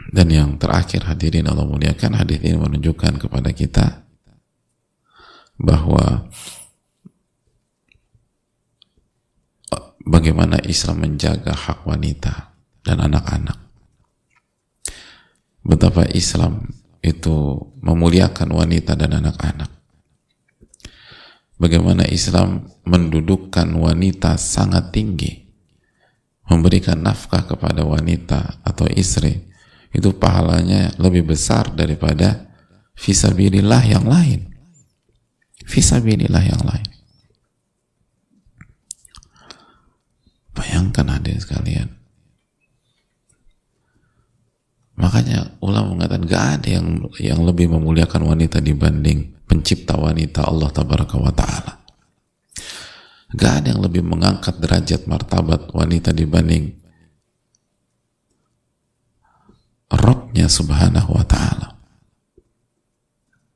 Dan 0.10 0.28
yang 0.34 0.50
terakhir 0.58 1.06
hadirin 1.06 1.46
Allah 1.46 1.70
muliakan 1.70 2.18
hadis 2.18 2.42
ini 2.42 2.58
menunjukkan 2.58 3.22
kepada 3.22 3.54
kita 3.54 4.10
bahwa 5.62 6.26
bagaimana 10.02 10.58
Islam 10.66 11.06
menjaga 11.06 11.54
hak 11.54 11.86
wanita 11.86 12.58
dan 12.82 13.06
anak-anak. 13.06 13.60
Betapa 15.62 16.10
Islam 16.10 16.66
itu 17.06 17.70
memuliakan 17.80 18.50
wanita 18.50 18.98
dan 18.98 19.14
anak-anak. 19.14 19.79
Bagaimana 21.60 22.08
Islam 22.08 22.72
mendudukkan 22.88 23.76
wanita 23.76 24.40
sangat 24.40 24.96
tinggi 24.96 25.44
memberikan 26.48 27.04
nafkah 27.04 27.46
kepada 27.46 27.86
wanita 27.86 28.64
atau 28.66 28.88
istri 28.90 29.46
itu 29.92 30.16
pahalanya 30.16 30.96
lebih 30.98 31.30
besar 31.30 31.70
daripada 31.76 32.50
visabilillah 32.96 33.84
yang 33.86 34.08
lain. 34.08 34.50
Visabilillah 35.68 36.44
yang 36.48 36.64
lain. 36.66 36.90
Bayangkan 40.56 41.06
hadir 41.12 41.38
sekalian 41.38 41.99
makanya 45.00 45.56
ulama 45.64 45.96
mengatakan 45.96 46.28
gak 46.28 46.46
ada 46.60 46.68
yang 46.76 46.88
yang 47.24 47.40
lebih 47.48 47.72
memuliakan 47.72 48.36
wanita 48.36 48.60
dibanding 48.60 49.32
pencipta 49.48 49.96
wanita 49.96 50.44
Allah 50.44 50.68
tabaraka 50.76 51.16
wa 51.16 51.32
ta'ala. 51.32 51.74
Gak 53.32 53.54
ada 53.64 53.68
yang 53.72 53.82
lebih 53.82 54.04
mengangkat 54.04 54.60
derajat 54.60 55.08
martabat 55.08 55.72
wanita 55.72 56.12
dibanding 56.12 56.76
Robnya 59.90 60.46
subhanahu 60.46 61.18
wa 61.18 61.26
ta'ala. 61.26 61.82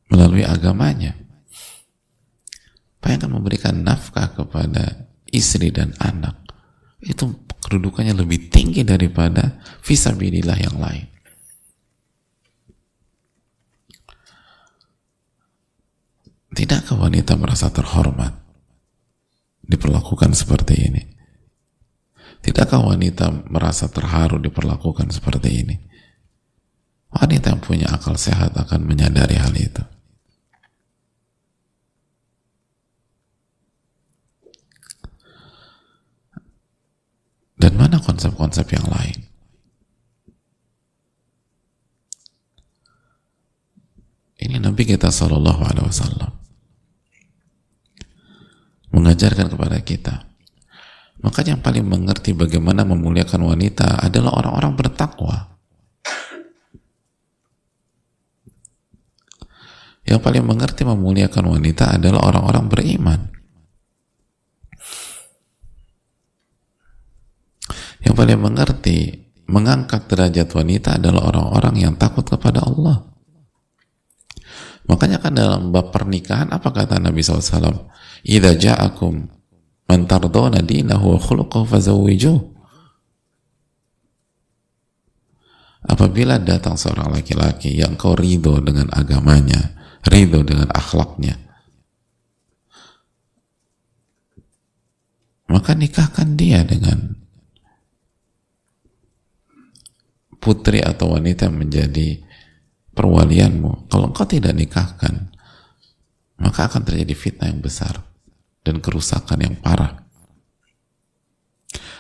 Melalui 0.09 0.41
agamanya. 0.41 1.13
Bayangkan 2.97 3.29
memberikan 3.29 3.85
nafkah 3.85 4.33
kepada 4.33 5.05
istri 5.29 5.69
dan 5.69 5.93
anak? 6.01 6.33
Itu 7.05 7.45
kedudukannya 7.69 8.17
lebih 8.17 8.49
tinggi 8.49 8.81
daripada 8.81 9.61
visabilillah 9.85 10.57
yang 10.57 10.81
lain 10.81 11.12
tidakkah 16.53 16.95
wanita 16.95 17.33
merasa 17.35 17.73
terhormat 17.73 18.37
diperlakukan 19.65 20.31
seperti 20.37 20.75
ini? 20.77 21.03
Tidakkah 22.43 22.83
wanita 22.83 23.49
merasa 23.49 23.87
terharu 23.87 24.37
diperlakukan 24.37 25.09
seperti 25.09 25.49
ini? 25.63 25.75
Wanita 27.13 27.55
yang 27.55 27.61
punya 27.63 27.87
akal 27.87 28.19
sehat 28.19 28.51
akan 28.57 28.83
menyadari 28.83 29.39
hal 29.39 29.53
itu. 29.55 29.83
Dan 37.55 37.79
mana 37.79 38.03
konsep-konsep 38.03 38.75
yang 38.75 38.83
lain? 38.91 39.23
Ini 44.43 44.59
Nabi 44.59 44.83
kita 44.83 45.07
Sallallahu 45.07 45.63
Alaihi 45.63 45.87
Wasallam 45.87 46.42
mengajarkan 48.93 49.49
kepada 49.49 49.77
kita. 49.81 50.15
Maka 51.23 51.41
yang 51.41 51.63
paling 51.63 51.87
mengerti 51.87 52.35
bagaimana 52.35 52.85
memuliakan 52.85 53.47
wanita 53.47 53.99
adalah 54.05 54.37
orang-orang 54.37 54.73
bertakwa. 54.77 55.55
Yang 60.03 60.19
paling 60.19 60.43
mengerti 60.43 60.83
memuliakan 60.83 61.45
wanita 61.47 61.95
adalah 61.95 62.27
orang-orang 62.27 62.65
beriman. 62.67 63.19
Yang 68.03 68.15
paling 68.19 68.39
mengerti 68.43 68.97
mengangkat 69.47 70.11
derajat 70.11 70.51
wanita 70.51 70.99
adalah 70.99 71.31
orang-orang 71.31 71.87
yang 71.87 71.93
takut 71.95 72.27
kepada 72.27 72.67
Allah. 72.67 73.12
Makanya 74.83 75.17
kan 75.23 75.31
dalam 75.31 75.71
bab 75.71 75.95
pernikahan 75.95 76.51
apa 76.51 76.69
kata 76.71 76.99
Nabi 76.99 77.23
SAW? 77.23 77.87
Idza 78.23 78.51
ja'akum 78.55 79.15
man 79.87 80.01
dinahu 80.63 81.05
wa 81.15 81.19
khuluquhu. 81.19 82.51
Apabila 85.83 86.39
datang 86.39 86.79
seorang 86.79 87.11
laki-laki 87.11 87.75
yang 87.75 87.99
kau 87.99 88.15
ridho 88.15 88.63
dengan 88.63 88.87
agamanya, 88.95 89.75
ridho 90.07 90.39
dengan 90.39 90.71
akhlaknya, 90.71 91.35
maka 95.51 95.75
nikahkan 95.75 96.39
dia 96.39 96.63
dengan 96.63 97.19
putri 100.39 100.79
atau 100.79 101.19
wanita 101.19 101.51
menjadi 101.51 102.23
perwalianmu. 102.93 103.89
Kalau 103.89 104.09
engkau 104.09 104.25
tidak 104.25 104.53
nikahkan, 104.53 105.33
maka 106.39 106.69
akan 106.69 106.81
terjadi 106.85 107.13
fitnah 107.13 107.49
yang 107.49 107.61
besar 107.61 108.01
dan 108.63 108.79
kerusakan 108.79 109.39
yang 109.43 109.55
parah. 109.59 110.01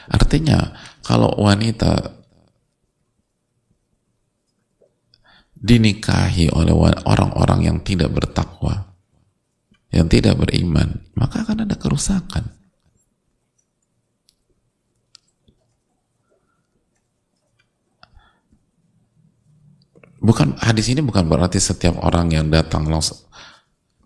Artinya, 0.07 0.73
kalau 1.03 1.31
wanita 1.39 2.23
dinikahi 5.63 6.51
oleh 6.51 6.75
orang-orang 7.07 7.71
yang 7.71 7.77
tidak 7.79 8.11
bertakwa, 8.11 8.93
yang 9.95 10.11
tidak 10.11 10.35
beriman, 10.35 11.07
maka 11.15 11.47
akan 11.47 11.63
ada 11.63 11.79
kerusakan. 11.79 12.62
Bukan 20.23 20.55
hadis 20.63 20.87
ini 20.87 21.03
bukan 21.03 21.27
berarti 21.27 21.59
setiap 21.59 21.99
orang 21.99 22.31
yang 22.31 22.47
datang 22.47 22.87
langsung 22.87 23.27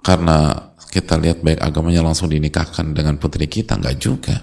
karena 0.01 0.73
kita 0.89 1.13
lihat 1.13 1.45
baik 1.45 1.61
agamanya 1.61 2.01
langsung 2.01 2.33
dinikahkan 2.33 2.89
dengan 2.97 3.21
putri 3.21 3.45
kita 3.45 3.77
nggak 3.77 3.97
juga. 4.01 4.33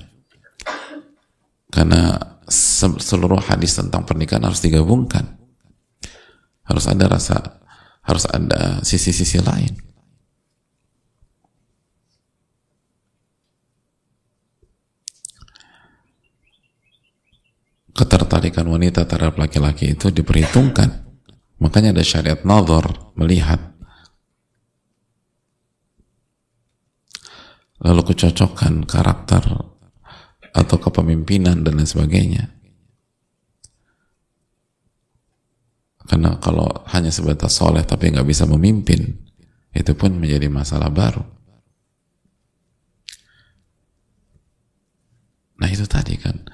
Karena 1.74 2.14
seluruh 3.02 3.42
hadis 3.42 3.74
tentang 3.74 4.06
pernikahan 4.06 4.46
harus 4.46 4.62
digabungkan. 4.62 5.34
Harus 6.62 6.86
ada 6.86 7.10
rasa 7.10 7.58
harus 8.06 8.22
ada 8.30 8.78
sisi-sisi 8.86 9.42
lain. 9.42 9.74
Ketertarikan 17.94 18.70
wanita 18.70 19.02
terhadap 19.10 19.42
laki-laki 19.42 19.98
itu 19.98 20.14
diperhitungkan 20.14 21.03
makanya 21.58 21.94
ada 21.94 22.04
syariat 22.04 22.40
nazar 22.42 23.14
melihat 23.14 23.74
lalu 27.84 28.00
kecocokan 28.14 28.88
karakter 28.88 29.44
atau 30.54 30.76
kepemimpinan 30.78 31.66
dan 31.66 31.76
lain 31.76 31.90
sebagainya. 31.90 32.54
Karena 36.04 36.36
kalau 36.38 36.68
hanya 36.94 37.10
sebatas 37.10 37.56
soleh 37.56 37.82
tapi 37.82 38.12
nggak 38.12 38.28
bisa 38.28 38.44
memimpin, 38.46 39.24
itu 39.72 39.92
pun 39.96 40.14
menjadi 40.14 40.46
masalah 40.52 40.92
baru. 40.92 41.24
Nah 45.58 45.68
itu 45.72 45.88
tadi 45.88 46.14
kan, 46.20 46.44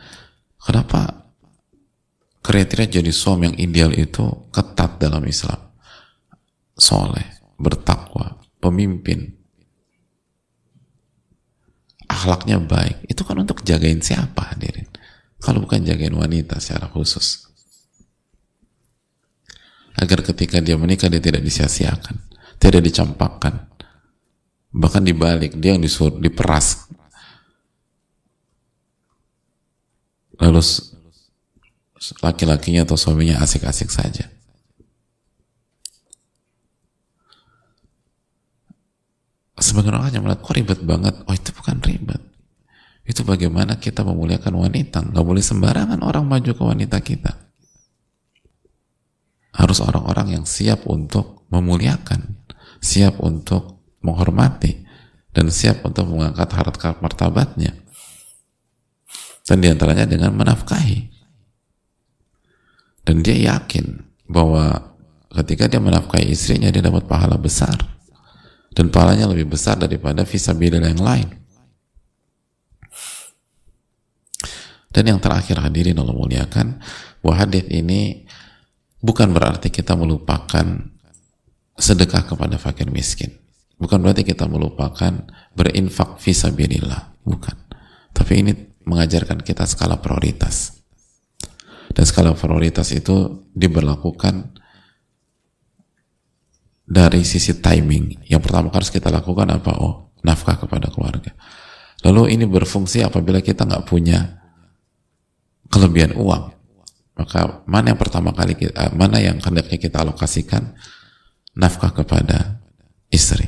kenapa 0.56 1.19
kriteria 2.40 3.00
jadi 3.00 3.12
suami 3.12 3.52
yang 3.52 3.56
ideal 3.60 3.92
itu 3.92 4.48
ketat 4.52 4.96
dalam 5.00 5.24
Islam? 5.28 5.70
soleh, 6.80 7.28
bertakwa, 7.60 8.40
pemimpin, 8.58 9.36
akhlaknya 12.08 12.56
baik, 12.58 13.04
itu 13.06 13.20
kan 13.22 13.36
untuk 13.36 13.60
jagain 13.62 14.00
siapa 14.00 14.56
hadirin? 14.56 14.88
Kalau 15.38 15.60
bukan 15.62 15.84
jagain 15.84 16.16
wanita 16.16 16.56
secara 16.58 16.88
khusus. 16.88 17.46
Agar 20.00 20.24
ketika 20.24 20.64
dia 20.64 20.80
menikah 20.80 21.12
dia 21.12 21.20
tidak 21.20 21.44
disia-siakan, 21.44 22.16
tidak 22.56 22.80
dicampakkan. 22.80 23.68
Bahkan 24.72 25.02
dibalik, 25.04 25.60
dia 25.60 25.76
yang 25.76 25.84
disuruh 25.84 26.16
diperas. 26.16 26.88
Lalu 30.40 30.62
laki-lakinya 32.24 32.88
atau 32.88 32.96
suaminya 32.96 33.44
asik-asik 33.44 33.92
saja. 33.92 34.32
Sebagian 39.60 40.00
orang 40.00 40.08
hanya 40.08 40.24
melihat, 40.24 40.40
kok 40.40 40.56
ribet 40.56 40.80
banget? 40.80 41.14
Oh 41.28 41.36
itu 41.36 41.52
bukan 41.52 41.84
ribet. 41.84 42.22
Itu 43.04 43.28
bagaimana 43.28 43.76
kita 43.76 44.00
memuliakan 44.00 44.56
wanita. 44.56 45.04
Nggak 45.12 45.26
boleh 45.26 45.44
sembarangan 45.44 46.00
orang 46.00 46.24
maju 46.24 46.50
ke 46.56 46.62
wanita 46.64 46.96
kita. 47.04 47.32
Harus 49.52 49.84
orang-orang 49.84 50.40
yang 50.40 50.44
siap 50.48 50.88
untuk 50.88 51.44
memuliakan. 51.52 52.40
Siap 52.80 53.20
untuk 53.20 53.84
menghormati. 54.00 54.88
Dan 55.36 55.52
siap 55.52 55.84
untuk 55.84 56.08
mengangkat 56.08 56.48
harkat 56.56 56.96
martabatnya. 57.04 57.76
Dan 59.44 59.60
di 59.60 59.68
antaranya 59.68 60.08
dengan 60.08 60.32
menafkahi. 60.32 61.09
Dan 63.04 63.24
dia 63.24 63.56
yakin 63.56 64.04
bahwa 64.30 64.94
ketika 65.42 65.66
dia 65.66 65.82
menafkahi 65.82 66.30
istrinya 66.30 66.70
dia 66.70 66.82
dapat 66.84 67.06
pahala 67.06 67.38
besar 67.38 67.74
dan 68.74 68.90
pahalanya 68.90 69.26
lebih 69.30 69.50
besar 69.50 69.78
daripada 69.78 70.22
visabilillah 70.22 70.90
yang 70.94 71.02
lain. 71.02 71.28
Dan 74.90 75.06
yang 75.06 75.20
terakhir 75.22 75.62
hadirin 75.62 75.94
Allah 76.02 76.18
muliakan, 76.18 76.82
bahwa 77.22 77.34
hadis 77.38 77.62
ini 77.70 78.26
bukan 78.98 79.30
berarti 79.30 79.70
kita 79.70 79.94
melupakan 79.94 80.66
sedekah 81.78 82.26
kepada 82.26 82.58
fakir 82.58 82.90
miskin. 82.90 83.30
Bukan 83.78 84.02
berarti 84.02 84.26
kita 84.26 84.50
melupakan 84.50 85.24
berinfak 85.54 86.18
visabilillah, 86.20 87.22
bukan. 87.22 87.54
Tapi 88.12 88.32
ini 88.44 88.52
mengajarkan 88.84 89.40
kita 89.46 89.64
skala 89.64 90.02
prioritas. 90.02 90.79
Dan 91.90 92.04
skala 92.06 92.38
prioritas 92.38 92.94
itu 92.94 93.46
diberlakukan 93.50 94.54
dari 96.90 97.22
sisi 97.22 97.58
timing. 97.58 98.26
Yang 98.26 98.42
pertama 98.46 98.70
harus 98.74 98.90
kita 98.90 99.10
lakukan 99.10 99.46
apa? 99.50 99.78
Oh, 99.78 100.10
nafkah 100.26 100.58
kepada 100.58 100.90
keluarga. 100.90 101.34
Lalu 102.02 102.34
ini 102.34 102.44
berfungsi 102.48 103.04
apabila 103.04 103.38
kita 103.44 103.68
nggak 103.68 103.84
punya 103.86 104.40
kelebihan 105.70 106.18
uang. 106.18 106.50
Maka 107.20 107.62
mana 107.68 107.92
yang 107.92 108.00
pertama 108.00 108.32
kali 108.32 108.56
kita, 108.56 108.90
eh, 108.90 108.92
mana 108.96 109.20
yang 109.20 109.38
hendaknya 109.38 109.76
kita 109.76 110.00
alokasikan 110.00 110.72
nafkah 111.52 111.92
kepada 111.92 112.64
istri. 113.12 113.44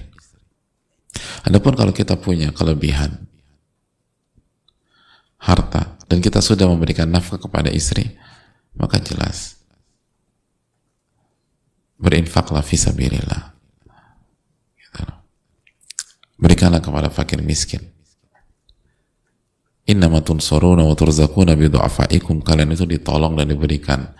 Adapun 1.42 1.74
kalau 1.74 1.90
kita 1.90 2.20
punya 2.20 2.52
kelebihan 2.52 3.26
harta 5.42 5.98
dan 6.06 6.22
kita 6.22 6.38
sudah 6.44 6.68
memberikan 6.68 7.08
nafkah 7.08 7.40
kepada 7.40 7.72
istri, 7.72 8.12
maka 8.76 8.98
jelas. 9.00 9.60
Berinfaklah 12.02 12.66
fisabilillah 12.66 13.54
gitu. 14.74 15.06
berikanlah 16.34 16.82
kepada 16.82 17.08
fakir 17.14 17.38
miskin. 17.38 17.86
Innama 19.86 20.22
tunsuruna 20.22 20.82
wa 20.82 20.94
turzakuna 20.98 21.54
bidu'afaikum 21.54 22.42
kalian 22.42 22.74
itu 22.74 22.86
ditolong 22.86 23.38
dan 23.38 23.50
diberikan 23.50 24.14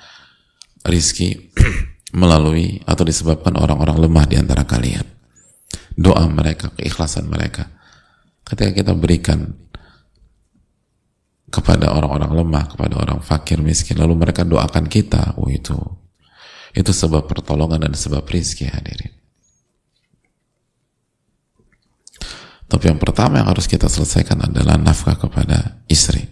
rizki 0.86 1.50
melalui 2.20 2.82
atau 2.86 3.02
disebabkan 3.06 3.54
orang-orang 3.58 3.98
lemah 3.98 4.26
di 4.30 4.36
antara 4.38 4.62
kalian. 4.66 5.06
Doa 5.94 6.26
mereka, 6.30 6.70
keikhlasan 6.74 7.28
mereka. 7.30 7.68
Ketika 8.42 8.70
kita 8.74 8.92
berikan 8.94 9.54
kepada 11.52 11.92
orang-orang 11.92 12.32
lemah, 12.32 12.64
kepada 12.72 12.96
orang 12.96 13.20
fakir, 13.20 13.60
miskin, 13.60 14.00
lalu 14.00 14.16
mereka 14.16 14.42
doakan 14.42 14.88
kita, 14.88 15.36
oh 15.36 15.52
itu 15.52 15.76
itu 16.72 16.88
sebab 16.88 17.28
pertolongan 17.28 17.84
dan 17.84 17.92
sebab 17.92 18.24
rizki 18.24 18.64
hadirin. 18.64 19.12
Tapi 22.72 22.88
yang 22.88 22.96
pertama 22.96 23.36
yang 23.36 23.52
harus 23.52 23.68
kita 23.68 23.84
selesaikan 23.84 24.48
adalah 24.48 24.80
nafkah 24.80 25.12
kepada 25.20 25.84
istri. 25.92 26.24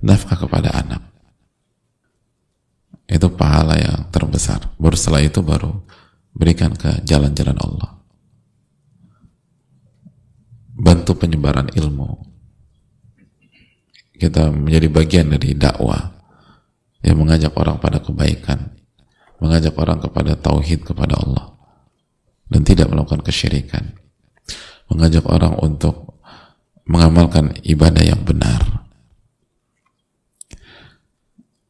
Nafkah 0.00 0.40
kepada 0.40 0.72
anak. 0.72 1.04
Itu 3.04 3.28
pahala 3.36 3.76
yang 3.76 4.08
terbesar. 4.08 4.72
Baru 4.80 4.96
setelah 4.96 5.20
itu 5.20 5.44
baru 5.44 5.84
berikan 6.32 6.72
ke 6.72 7.04
jalan-jalan 7.04 7.58
Allah. 7.60 8.00
Bantu 10.72 11.20
penyebaran 11.20 11.68
ilmu. 11.76 12.29
Kita 14.20 14.52
menjadi 14.52 14.92
bagian 14.92 15.32
dari 15.32 15.56
dakwah 15.56 16.12
yang 17.00 17.24
mengajak 17.24 17.56
orang 17.56 17.80
pada 17.80 18.04
kebaikan, 18.04 18.76
mengajak 19.40 19.72
orang 19.80 19.96
kepada 20.04 20.36
tauhid 20.36 20.84
kepada 20.84 21.16
Allah 21.16 21.56
dan 22.52 22.60
tidak 22.60 22.92
melakukan 22.92 23.24
kesyirikan, 23.24 23.96
mengajak 24.92 25.24
orang 25.24 25.56
untuk 25.64 26.20
mengamalkan 26.84 27.56
ibadah 27.64 28.04
yang 28.04 28.20
benar, 28.20 28.84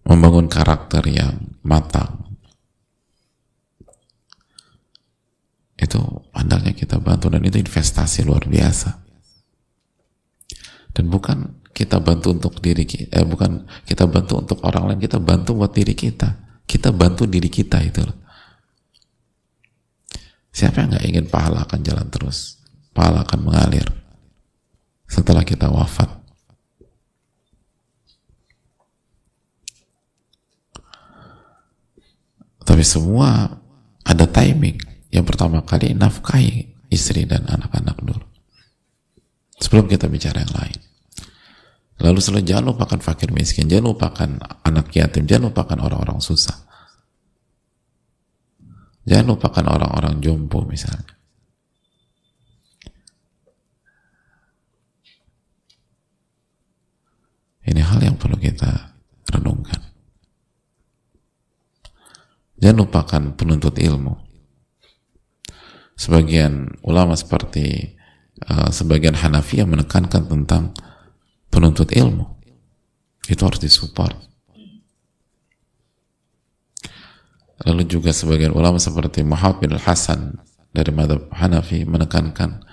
membangun 0.03 0.51
karakter 0.51 1.07
yang 1.07 1.55
matang. 1.63 2.35
Itu 5.79 6.27
andalnya 6.35 6.75
kita 6.75 6.99
bantu 6.99 7.31
dan 7.31 7.47
itu 7.47 7.63
investasi 7.63 8.27
luar 8.27 8.45
biasa. 8.51 9.07
Dan 10.91 11.07
bukan 11.07 11.60
kita 11.81 11.97
bantu 11.97 12.37
untuk 12.37 12.61
diri 12.61 12.85
kita 12.85 13.09
eh, 13.09 13.25
bukan 13.25 13.65
kita 13.89 14.05
bantu 14.05 14.37
untuk 14.37 14.61
orang 14.69 14.93
lain 14.93 15.01
kita 15.01 15.17
bantu 15.17 15.57
buat 15.57 15.73
diri 15.73 15.97
kita. 15.97 16.61
Kita 16.69 16.93
bantu 16.93 17.25
diri 17.25 17.49
kita 17.49 17.81
itu 17.81 18.05
loh. 18.05 18.21
Siapa 20.53 20.85
yang 20.85 20.93
nggak 20.93 21.07
ingin 21.09 21.27
pahala 21.33 21.65
akan 21.65 21.81
jalan 21.81 22.05
terus? 22.13 22.61
Pahala 22.93 23.25
akan 23.25 23.49
mengalir 23.49 23.89
setelah 25.09 25.41
kita 25.41 25.73
wafat. 25.73 26.21
Tapi 32.61 32.85
semua 32.85 33.57
ada 34.05 34.29
timing. 34.29 34.79
Yang 35.09 35.25
pertama 35.33 35.65
kali 35.65 35.97
nafkahi 35.97 36.77
istri 36.93 37.25
dan 37.25 37.49
anak-anak 37.49 37.97
dulu. 38.05 38.23
Sebelum 39.59 39.89
kita 39.89 40.07
bicara 40.07 40.45
yang 40.45 40.55
lain 40.55 40.90
Lalu 42.01 42.19
setelah 42.25 42.41
jangan 42.41 42.73
lupakan 42.73 43.01
fakir 43.05 43.29
miskin, 43.29 43.69
jangan 43.69 43.93
lupakan 43.93 44.31
anak 44.65 44.89
yatim, 44.97 45.29
jangan 45.29 45.53
lupakan 45.53 45.79
orang-orang 45.85 46.17
susah. 46.25 46.57
Jangan 49.05 49.37
lupakan 49.37 49.65
orang-orang 49.69 50.17
jompo 50.25 50.65
misalnya. 50.65 51.21
Ini 57.69 57.81
hal 57.85 58.01
yang 58.01 58.17
perlu 58.17 58.41
kita 58.41 58.97
renungkan. 59.37 59.81
Jangan 62.61 62.79
lupakan 62.85 63.23
penuntut 63.37 63.77
ilmu. 63.77 64.17
Sebagian 66.01 66.81
ulama 66.81 67.13
seperti 67.13 67.97
uh, 68.49 68.73
sebagian 68.73 69.17
Hanafi 69.17 69.61
yang 69.61 69.69
menekankan 69.69 70.25
tentang 70.29 70.73
penuntut 71.51 71.91
ilmu. 71.93 72.25
Itu 73.27 73.45
harus 73.45 73.61
disupport. 73.61 74.17
Lalu 77.69 77.85
juga 77.85 78.15
sebagian 78.17 78.57
ulama 78.57 78.81
seperti 78.81 79.21
Muhammad 79.21 79.61
bin 79.61 79.73
Hasan 79.77 80.41
dari 80.73 80.89
madhab 80.97 81.29
Hanafi 81.29 81.85
menekankan 81.85 82.65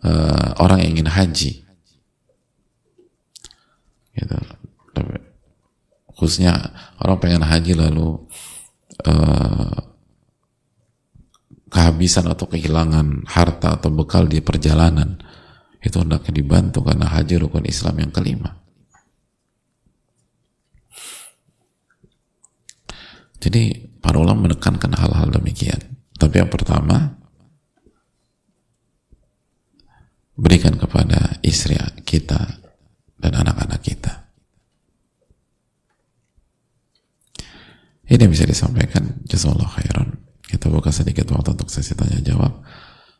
uh, 0.00 0.56
orang 0.56 0.80
yang 0.80 0.96
ingin 0.96 1.10
haji. 1.12 1.52
Gitu. 4.16 4.36
Khususnya 6.16 6.72
orang 6.96 7.20
pengen 7.20 7.44
haji 7.44 7.76
lalu 7.76 8.24
uh, 9.04 9.76
kehabisan 11.68 12.24
atau 12.32 12.48
kehilangan 12.48 13.28
harta 13.28 13.76
atau 13.76 13.92
bekal 13.92 14.24
di 14.24 14.40
perjalanan 14.40 15.20
itu 15.86 16.02
hendaknya 16.02 16.42
dibantu 16.42 16.82
karena 16.82 17.06
haji 17.06 17.38
rukun 17.38 17.62
Islam 17.70 18.02
yang 18.02 18.10
kelima. 18.10 18.58
Jadi 23.38 23.94
para 24.02 24.18
ulama 24.18 24.50
menekankan 24.50 24.90
hal-hal 24.98 25.30
demikian. 25.30 25.78
Tapi 26.18 26.42
yang 26.42 26.50
pertama 26.50 27.14
berikan 30.34 30.74
kepada 30.74 31.38
istri 31.46 31.78
kita 32.02 32.58
dan 33.22 33.32
anak-anak 33.32 33.80
kita. 33.86 34.26
Ini 38.06 38.26
bisa 38.26 38.46
disampaikan. 38.46 39.22
Jazakallah 39.26 39.70
khairan. 39.78 40.18
Kita 40.46 40.70
buka 40.70 40.90
sedikit 40.90 41.30
waktu 41.30 41.58
untuk 41.58 41.70
sesi 41.70 41.94
tanya 41.94 42.22
jawab. 42.22 42.62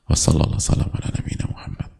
Wassalamualaikum 0.07 0.63
warahmatullahi 0.63 1.51
wabarakatuh 1.51 1.96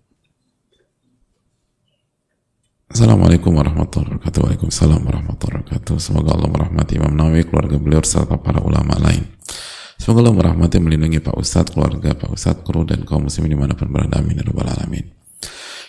Assalamualaikum 2.87 3.51
warahmatullahi 3.51 4.15
wabarakatuh. 4.15 4.47
Waalaikumsalam 4.47 5.03
warahmatullahi 5.03 5.59
wabarakatuh. 5.59 5.99
Semoga 5.99 6.39
Allah 6.39 6.47
merahmati 6.55 6.93
Imam 6.95 7.19
Nawawi, 7.19 7.43
keluarga 7.43 7.83
beliau 7.83 7.99
serta 8.07 8.39
para 8.39 8.63
ulama 8.63 8.95
lain. 9.03 9.27
Semoga 9.99 10.23
Allah 10.23 10.39
merahmati 10.39 10.79
melindungi 10.79 11.19
Pak 11.19 11.35
Ustadz, 11.35 11.75
keluarga 11.75 12.15
Pak 12.15 12.31
Ustadz, 12.31 12.63
kru 12.63 12.87
dan 12.87 13.03
kaum 13.03 13.27
muslimin 13.27 13.51
di 13.51 13.59
mana 13.59 13.75
pun 13.75 13.91
berada. 13.91 14.23
Amin 14.23 14.39
ya 14.39 14.47
Alamin. 14.47 15.03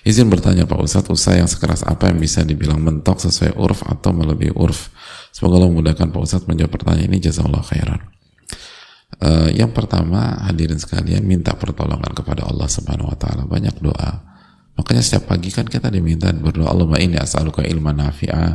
Izin 0.09 0.25
bertanya 0.25 0.65
Pak 0.65 0.81
Ustadz, 0.81 1.13
usaha 1.13 1.37
yang 1.37 1.45
sekeras 1.45 1.85
apa 1.85 2.09
yang 2.09 2.17
bisa 2.17 2.41
dibilang 2.41 2.81
mentok 2.81 3.21
sesuai 3.21 3.53
urf 3.61 3.85
atau 3.85 4.17
melebihi 4.17 4.57
urf? 4.57 4.89
Semoga 5.29 5.61
Allah 5.61 5.69
memudahkan 5.69 6.09
Pak 6.09 6.21
Ustadz 6.25 6.49
menjawab 6.49 6.81
pertanyaan 6.81 7.13
ini. 7.13 7.21
Jazakallah 7.21 7.61
khairan. 7.61 8.01
Uh, 9.21 9.53
Yang 9.53 9.69
pertama 9.77 10.49
hadirin 10.49 10.81
sekalian 10.81 11.21
minta 11.21 11.53
pertolongan 11.53 12.09
kepada 12.17 12.49
Allah 12.49 12.65
Subhanahu 12.65 13.13
Wa 13.13 13.17
Taala. 13.21 13.45
Banyak 13.45 13.85
doa 13.85 14.36
Makanya 14.77 15.01
setiap 15.01 15.33
pagi 15.33 15.49
kan 15.49 15.65
kita 15.65 15.89
diminta 15.89 16.29
berdoa 16.29 16.69
Allahumma 16.69 17.01
inni 17.01 17.17
as'aluka 17.17 17.65
ilman 17.65 17.97
nafi'a 17.97 18.45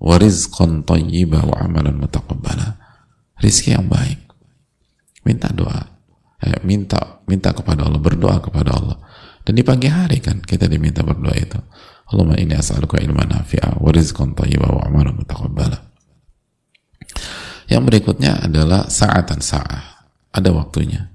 wa 0.00 0.14
rizqan 0.16 0.80
tayyiba 0.88 1.44
wa 1.44 1.60
amalan 1.60 2.00
mutaqabbala. 2.00 2.80
Rizki 3.36 3.76
yang 3.76 3.86
baik. 3.86 4.32
Minta 5.28 5.52
doa. 5.52 5.92
Eh, 6.42 6.58
minta 6.64 7.22
minta 7.28 7.52
kepada 7.52 7.84
Allah, 7.84 8.00
berdoa 8.00 8.40
kepada 8.40 8.74
Allah. 8.74 8.96
Dan 9.44 9.60
di 9.60 9.62
pagi 9.62 9.92
hari 9.92 10.24
kan 10.24 10.40
kita 10.40 10.66
diminta 10.66 11.04
berdoa 11.04 11.36
itu. 11.36 11.60
Allahumma 12.08 12.40
inni 12.40 12.56
as'aluka 12.56 12.96
ilman 12.98 13.28
nafi'a 13.28 13.76
wa 13.76 13.90
rizqan 13.92 14.32
tayyiba 14.32 14.72
wa 14.72 14.88
amalan 14.88 15.20
mutaqabbala. 15.20 15.78
Yang 17.68 17.82
berikutnya 17.92 18.40
adalah 18.48 18.88
saatan 18.88 19.44
sa'ah. 19.44 20.08
Ada 20.32 20.48
waktunya 20.48 21.11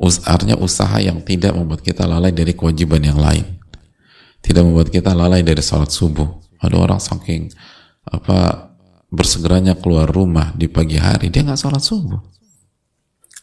artinya 0.00 0.56
usaha 0.56 0.96
yang 0.96 1.20
tidak 1.20 1.52
membuat 1.52 1.84
kita 1.84 2.08
lalai 2.08 2.32
dari 2.32 2.56
kewajiban 2.56 3.04
yang 3.04 3.20
lain. 3.20 3.60
Tidak 4.40 4.64
membuat 4.64 4.88
kita 4.88 5.12
lalai 5.12 5.44
dari 5.44 5.60
sholat 5.60 5.92
subuh. 5.92 6.40
Ada 6.56 6.76
orang 6.80 7.00
saking 7.00 7.52
apa 8.08 8.72
bersegeranya 9.12 9.76
keluar 9.76 10.08
rumah 10.08 10.56
di 10.56 10.72
pagi 10.72 10.96
hari 10.96 11.28
dia 11.28 11.44
nggak 11.44 11.60
sholat 11.60 11.84
subuh. 11.84 12.16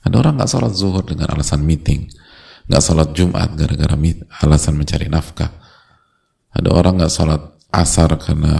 Ada 0.01 0.15
orang 0.17 0.41
nggak 0.41 0.49
sholat 0.49 0.73
zuhur 0.73 1.05
dengan 1.05 1.29
alasan 1.29 1.61
meeting. 1.61 2.09
Nggak 2.65 2.83
sholat 2.83 3.09
jumat 3.13 3.53
gara-gara 3.53 3.95
alasan 4.41 4.81
mencari 4.81 5.05
nafkah. 5.13 5.53
Ada 6.57 6.69
orang 6.73 7.05
nggak 7.05 7.13
sholat 7.13 7.41
asar 7.69 8.17
karena 8.17 8.57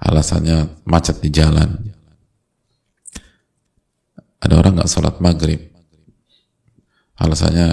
alasannya 0.00 0.82
macet 0.88 1.20
di 1.20 1.28
jalan. 1.28 1.92
Ada 4.40 4.56
orang 4.56 4.80
nggak 4.80 4.88
sholat 4.88 5.20
maghrib 5.20 5.69
alasannya 7.20 7.68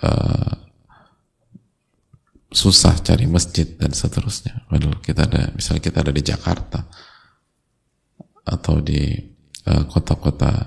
uh, 0.00 0.52
susah 2.48 2.96
cari 3.04 3.28
masjid 3.28 3.68
dan 3.76 3.92
seterusnya. 3.92 4.64
Padahal 4.72 4.96
kita 5.04 5.28
ada, 5.28 5.52
misalnya 5.52 5.82
kita 5.84 6.00
ada 6.00 6.12
di 6.12 6.22
Jakarta 6.24 6.80
atau 8.48 8.80
di 8.80 9.12
eh, 9.68 9.84
kota-kota 9.92 10.48
uh, 10.48 10.64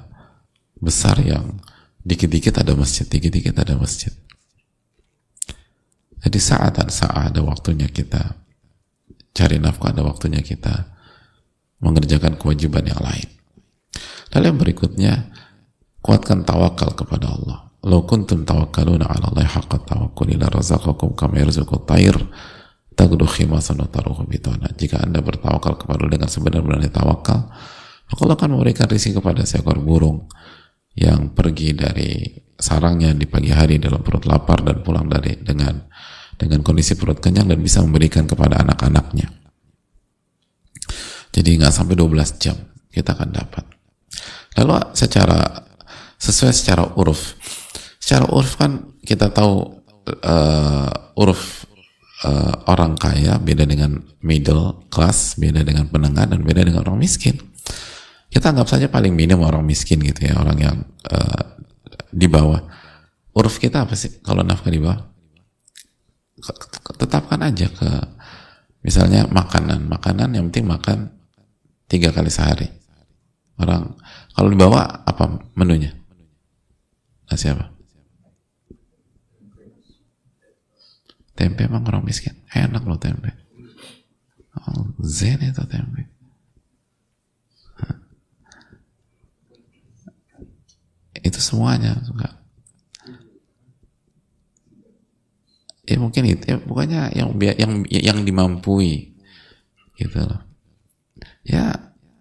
besar 0.78 1.18
yang 1.26 1.58
dikit-dikit 2.06 2.62
ada 2.62 2.78
masjid, 2.78 3.10
dikit-dikit 3.10 3.58
ada 3.58 3.74
masjid. 3.74 4.14
Jadi 6.22 6.38
saat 6.38 6.78
dan 6.78 6.94
saat 6.94 7.34
ada 7.34 7.42
waktunya 7.42 7.90
kita 7.90 8.38
cari 9.34 9.58
nafkah, 9.58 9.90
ada 9.90 10.06
waktunya 10.06 10.46
kita 10.46 10.86
mengerjakan 11.82 12.38
kewajiban 12.38 12.86
yang 12.86 13.02
lain. 13.02 13.26
Lalu 14.38 14.46
yang 14.46 14.60
berikutnya, 14.62 15.14
kuatkan 16.06 16.46
tawakal 16.46 16.94
kepada 16.94 17.34
Allah. 17.34 17.71
Lau 17.82 18.06
kuntum 18.06 18.46
tawakkaluna 18.46 19.10
ala 19.10 19.34
Allah 19.34 19.50
haqqa 19.50 19.82
tawakkuli 19.82 20.38
la 20.38 20.54
razaqakum 20.54 21.18
kama 21.18 21.42
yarzuqu 21.42 21.82
tayr 21.90 22.14
tagdu 22.94 23.26
khimasan 23.26 23.82
wa 23.82 23.90
taruhu 23.90 24.22
bitana. 24.30 24.70
Jika 24.78 25.02
Anda 25.02 25.26
bertawakal 25.26 25.82
kepada 25.82 26.06
dengan 26.06 26.30
sebenar-benarnya 26.30 26.94
tawakal, 26.94 27.50
maka 28.06 28.20
Allah 28.22 28.38
akan 28.38 28.50
memberikan 28.54 28.86
rezeki 28.86 29.18
kepada 29.18 29.42
seekor 29.50 29.82
burung 29.82 30.30
yang 30.94 31.34
pergi 31.34 31.74
dari 31.74 32.22
sarangnya 32.54 33.18
di 33.18 33.26
pagi 33.26 33.50
hari 33.50 33.82
dalam 33.82 34.06
perut 34.06 34.30
lapar 34.30 34.62
dan 34.62 34.86
pulang 34.86 35.10
dari 35.10 35.40
dengan 35.42 35.82
dengan 36.38 36.62
kondisi 36.62 36.94
perut 36.94 37.18
kenyang 37.18 37.50
dan 37.50 37.58
bisa 37.58 37.82
memberikan 37.82 38.30
kepada 38.30 38.62
anak-anaknya. 38.62 39.26
Jadi 41.32 41.50
nggak 41.58 41.74
sampai 41.74 41.96
12 41.98 42.44
jam 42.44 42.58
kita 42.92 43.18
akan 43.18 43.30
dapat. 43.32 43.66
Lalu 44.60 44.94
secara 44.94 45.40
sesuai 46.20 46.54
secara 46.54 46.84
uruf 47.00 47.40
secara 48.02 48.26
urf 48.34 48.58
kan 48.58 48.98
kita 49.06 49.30
tahu 49.30 49.78
uh, 50.26 50.92
urf 51.22 51.70
uh, 52.26 52.66
orang 52.70 52.98
kaya 52.98 53.38
beda 53.38 53.70
dengan 53.70 54.02
middle 54.26 54.90
class, 54.90 55.38
beda 55.38 55.62
dengan 55.62 55.90
penengah 55.90 56.26
dan 56.26 56.42
beda 56.42 56.66
dengan 56.66 56.82
orang 56.86 57.02
miskin. 57.02 57.38
Kita 58.32 58.50
anggap 58.56 58.68
saja 58.72 58.88
paling 58.88 59.12
minim 59.12 59.44
orang 59.44 59.62
miskin 59.62 60.00
gitu 60.02 60.26
ya, 60.26 60.40
orang 60.40 60.58
yang 60.58 60.78
uh, 61.12 61.44
di 62.10 62.26
bawah. 62.26 62.64
Uruf 63.32 63.60
kita 63.60 63.88
apa 63.88 63.96
sih 63.96 64.20
kalau 64.24 64.44
nafkah 64.44 64.72
di 64.72 64.80
bawah? 64.80 65.00
Tetapkan 66.98 67.40
aja 67.44 67.70
ke 67.70 67.90
misalnya 68.82 69.30
makanan, 69.30 69.88
makanan 69.88 70.36
yang 70.36 70.50
penting 70.50 70.68
makan 70.68 70.98
tiga 71.86 72.10
kali 72.12 72.32
sehari. 72.32 72.68
Orang 73.60 74.00
kalau 74.34 74.50
di 74.50 74.58
bawah 74.58 75.06
apa 75.06 75.44
menunya? 75.54 75.94
Nasi 77.30 77.52
apa? 77.52 77.81
Tempe 81.42 81.66
emang 81.66 81.82
orang 81.90 82.06
miskin. 82.06 82.38
Enak 82.54 82.86
loh 82.86 83.02
tempe. 83.02 83.34
Oh, 84.62 84.94
zen 85.02 85.42
itu 85.42 85.66
tempe. 85.66 86.06
Itu 91.18 91.42
semuanya 91.42 91.98
suka. 92.06 92.30
Ya 95.90 95.98
mungkin 95.98 96.30
itu 96.30 96.46
ya 96.46 96.62
pokoknya 96.62 97.10
yang 97.18 97.34
yang 97.42 97.74
yang 97.90 98.18
dimampui 98.22 99.18
gitu 99.98 100.22
loh. 100.22 100.46
Ya 101.42 101.74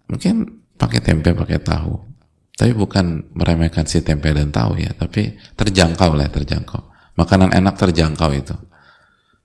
mungkin 0.09 0.65
pakai 0.81 0.97
tempe 0.97 1.37
pakai 1.37 1.61
tahu. 1.61 2.09
Tapi 2.57 2.73
bukan 2.73 3.29
meremehkan 3.37 3.85
si 3.85 4.01
tempe 4.01 4.33
dan 4.33 4.49
tahu 4.49 4.81
ya, 4.81 4.89
tapi 4.97 5.37
terjangkau 5.53 6.17
lah 6.17 6.25
terjangkau. 6.25 6.89
Makanan 7.21 7.53
enak 7.53 7.77
terjangkau 7.77 8.33
itu 8.33 8.57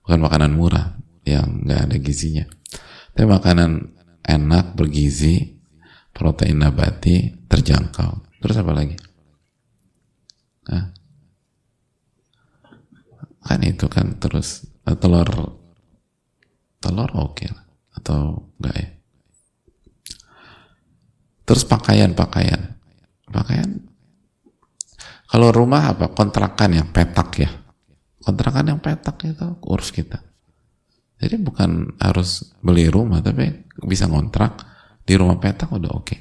bukan 0.06 0.22
makanan 0.22 0.54
murah 0.54 0.94
yang 1.26 1.66
nggak 1.66 1.90
ada 1.90 1.96
gizinya. 1.98 2.46
Tapi 3.10 3.26
makanan 3.26 3.90
enak 4.22 4.78
bergizi 4.78 5.58
protein 6.14 6.62
nabati 6.62 7.34
terjangkau. 7.50 8.38
Terus 8.38 8.56
apa 8.62 8.70
lagi? 8.70 8.94
Hah? 10.70 10.94
kan 13.46 13.62
itu 13.62 13.86
kan 13.86 14.18
terus 14.18 14.66
eh, 14.90 14.98
telur 14.98 15.54
telur 16.82 17.10
oke 17.14 17.46
okay. 17.46 17.50
atau 17.94 18.50
enggak 18.58 18.74
ya? 18.74 18.88
Terus 21.46 21.62
pakaian 21.62 22.10
pakaian? 22.18 22.74
Pakaian 23.30 23.86
kalau 25.30 25.54
rumah 25.54 25.94
apa? 25.94 26.10
Kontrakan 26.10 26.74
yang 26.74 26.88
petak 26.90 27.30
ya 27.38 27.50
kontrakan 28.26 28.74
yang 28.74 28.80
petak 28.82 29.22
itu 29.22 29.46
urus 29.62 29.94
kita. 29.94 30.18
Jadi 31.22 31.38
bukan 31.38 31.94
harus 32.02 32.50
beli 32.58 32.90
rumah 32.90 33.22
tapi 33.22 33.70
bisa 33.86 34.10
ngontrak 34.10 34.66
di 35.06 35.14
rumah 35.14 35.38
petak 35.38 35.70
udah 35.70 35.92
oke. 35.94 36.02
Okay. 36.02 36.20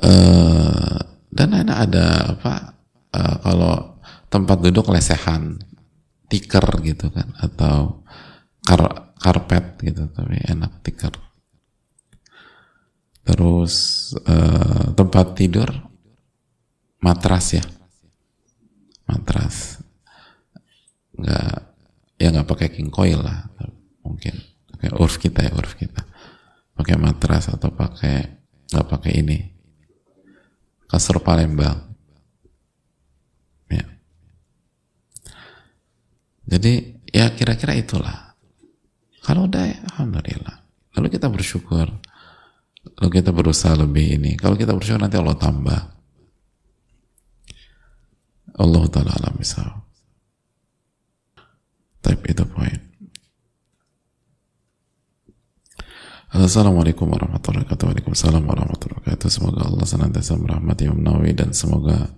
uh, 0.00 0.98
dan 1.32 1.48
enak 1.52 1.78
ada 1.88 2.06
apa 2.36 2.54
uh, 3.12 3.36
kalau 3.44 3.74
tempat 4.32 4.58
duduk 4.64 4.88
lesehan 4.88 5.60
tikar 6.32 6.64
gitu 6.80 7.12
kan 7.12 7.36
atau 7.36 8.00
kar 8.64 9.12
karpet 9.20 9.76
gitu 9.84 10.08
tapi 10.08 10.40
enak 10.48 10.80
tikar 10.80 11.12
terus 13.22 14.08
uh, 14.24 14.96
tempat 14.96 15.36
tidur 15.36 15.68
matras 17.04 17.60
ya 17.60 17.64
matras 19.12 19.84
nggak 21.12 21.54
ya 22.16 22.28
nggak 22.32 22.48
pakai 22.48 22.68
king 22.72 22.88
coil 22.88 23.20
lah 23.20 23.46
mungkin. 24.02 24.34
Pakai 24.72 24.88
urf 24.98 25.16
kita 25.20 25.46
ya 25.46 25.52
urf 25.54 25.78
kita. 25.78 26.02
Pakai 26.74 26.96
matras 26.98 27.52
atau 27.52 27.70
pakai 27.70 28.26
nggak 28.72 28.86
pakai 28.88 29.12
ini. 29.22 29.38
Kasur 30.88 31.22
Palembang. 31.24 31.92
Ya. 33.70 33.86
Jadi 36.44 37.00
ya 37.08 37.32
kira-kira 37.32 37.72
itulah. 37.72 38.36
Kalau 39.22 39.46
udah 39.46 39.64
ya, 39.70 39.78
alhamdulillah. 39.94 40.56
Lalu 40.98 41.06
kita 41.14 41.30
bersyukur. 41.30 41.86
Lalu 42.98 43.08
kita 43.14 43.30
berusaha 43.30 43.78
lebih 43.78 44.18
ini. 44.18 44.34
Kalau 44.34 44.58
kita 44.58 44.74
bersyukur 44.74 44.98
nanti 44.98 45.16
Allah 45.16 45.38
tambah 45.38 45.80
Allah 48.58 48.82
taala 48.92 49.12
alam 49.16 49.34
misal 49.38 49.68
tapi 52.02 52.34
itu 52.34 52.44
poin 52.48 52.92
Assalamualaikum 56.32 57.12
warahmatullahi 57.12 57.68
wabarakatuh 57.68 57.92
Waalaikumsalam 57.92 58.40
warahmatullahi 58.48 59.04
wabarakatuh 59.04 59.28
Semoga 59.28 59.68
Allah 59.68 59.84
senantiasa 59.84 60.32
merahmati 60.40 60.88
Imam 60.88 61.04
Nawawi 61.04 61.36
dan 61.36 61.52
semoga 61.52 62.08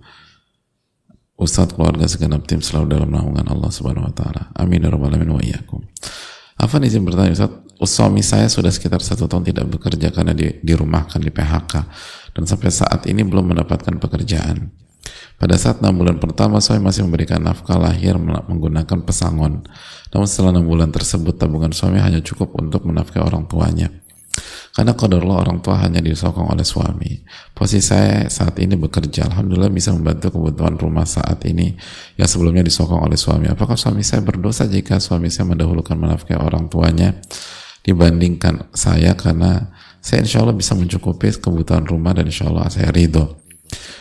Ustadz 1.35 1.75
keluarga 1.75 2.07
segenap 2.07 2.47
tim 2.47 2.63
selalu 2.63 2.95
dalam 2.95 3.11
naungan 3.11 3.43
Allah 3.51 3.67
Subhanahu 3.67 4.07
wa 4.07 4.13
taala. 4.15 4.55
Amin 4.55 4.79
ya 4.79 4.87
rabbal 4.87 5.11
alamin 5.11 5.35
wa 5.35 5.43
iyyakum. 5.43 5.83
Afan 6.55 6.87
izin 6.87 7.03
bertanya 7.03 7.35
Ustaz, 7.35 7.51
suami 7.83 8.23
saya 8.23 8.47
sudah 8.47 8.71
sekitar 8.71 9.03
satu 9.03 9.27
tahun 9.27 9.51
tidak 9.51 9.67
bekerja 9.67 10.15
karena 10.15 10.31
di, 10.31 10.47
dirumahkan 10.63 11.19
di 11.19 11.27
PHK 11.27 11.73
dan 12.31 12.43
sampai 12.47 12.71
saat 12.71 13.03
ini 13.11 13.27
belum 13.27 13.51
mendapatkan 13.51 13.99
pekerjaan. 13.99 14.71
Pada 15.35 15.59
saat 15.59 15.83
enam 15.83 15.99
bulan 15.99 16.17
pertama 16.17 16.63
saya 16.63 16.79
masih 16.79 17.03
memberikan 17.03 17.43
nafkah 17.43 17.75
lahir 17.75 18.15
menggunakan 18.21 19.03
pesangon. 19.03 19.67
Namun 20.15 20.27
setelah 20.27 20.55
enam 20.55 20.65
bulan 20.65 20.89
tersebut 20.95 21.35
tabungan 21.35 21.75
suami 21.75 21.99
hanya 21.99 22.23
cukup 22.23 22.55
untuk 22.55 22.87
menafkahi 22.87 23.19
orang 23.19 23.43
tuanya. 23.45 23.91
Karena 24.75 24.91
kodarullah 24.91 25.39
orang 25.39 25.63
tua 25.63 25.79
hanya 25.87 26.03
disokong 26.03 26.51
oleh 26.51 26.67
suami. 26.67 27.23
Posisi 27.55 27.95
saya 27.95 28.27
saat 28.27 28.59
ini 28.59 28.75
bekerja, 28.75 29.31
Alhamdulillah 29.31 29.71
bisa 29.71 29.95
membantu 29.95 30.35
kebutuhan 30.35 30.75
rumah 30.75 31.07
saat 31.07 31.47
ini 31.47 31.79
yang 32.19 32.27
sebelumnya 32.27 32.59
disokong 32.59 32.99
oleh 32.99 33.15
suami. 33.15 33.47
Apakah 33.47 33.79
suami 33.79 34.03
saya 34.03 34.19
berdosa 34.19 34.67
jika 34.67 34.99
suami 34.99 35.31
saya 35.31 35.47
mendahulukan 35.47 35.95
menafkahi 35.95 36.35
orang 36.35 36.67
tuanya 36.67 37.15
dibandingkan 37.87 38.67
saya 38.75 39.15
karena 39.15 39.71
saya 40.03 40.27
insya 40.27 40.43
Allah 40.43 40.59
bisa 40.59 40.75
mencukupi 40.75 41.31
kebutuhan 41.39 41.87
rumah 41.87 42.11
dan 42.11 42.27
insya 42.27 42.51
Allah 42.51 42.67
saya 42.67 42.91
ridho. 42.91 43.44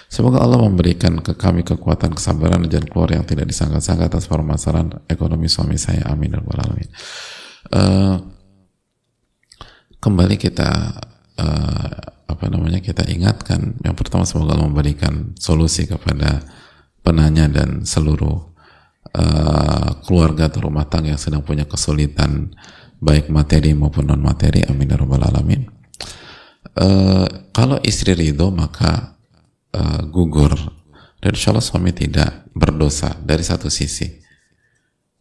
Semoga 0.09 0.39
Allah 0.39 0.63
memberikan 0.63 1.19
ke 1.19 1.35
kami 1.35 1.67
kekuatan 1.67 2.15
kesabaran 2.15 2.63
dan 2.71 2.87
keluar 2.87 3.11
yang 3.11 3.27
tidak 3.27 3.51
disangka-sangka 3.51 4.07
atas 4.07 4.31
permasalahan 4.31 5.03
ekonomi 5.11 5.51
suami 5.51 5.75
saya. 5.75 6.07
Amin. 6.07 6.39
Uh, 7.75 8.23
kembali 9.99 10.39
kita 10.39 10.71
uh, 11.41 11.99
apa 12.31 12.45
namanya 12.47 12.79
kita 12.79 13.03
ingatkan. 13.11 13.75
Yang 13.83 13.97
pertama 13.99 14.23
semoga 14.23 14.55
Allah 14.55 14.71
memberikan 14.71 15.35
solusi 15.35 15.91
kepada 15.91 16.47
penanya 17.03 17.51
dan 17.51 17.83
seluruh 17.83 18.55
uh, 19.19 19.89
keluarga 20.07 20.47
atau 20.47 20.71
rumah 20.71 20.87
tangga 20.87 21.15
yang 21.15 21.23
sedang 21.23 21.43
punya 21.43 21.67
kesulitan 21.67 22.55
baik 23.03 23.29
materi 23.29 23.75
maupun 23.75 24.09
non 24.09 24.23
materi 24.23 24.63
amin. 24.65 24.95
Ya 24.95 24.99
alamin. 24.99 25.63
Uh, 26.75 27.27
kalau 27.55 27.79
istri 27.87 28.15
ridho 28.19 28.51
maka 28.51 29.14
uh, 29.75 30.01
gugur 30.07 30.55
dan 31.19 31.31
insya 31.35 31.51
Allah 31.51 31.67
suami 31.67 31.91
tidak 31.91 32.47
berdosa 32.55 33.19
dari 33.19 33.43
satu 33.43 33.67
sisi 33.67 34.07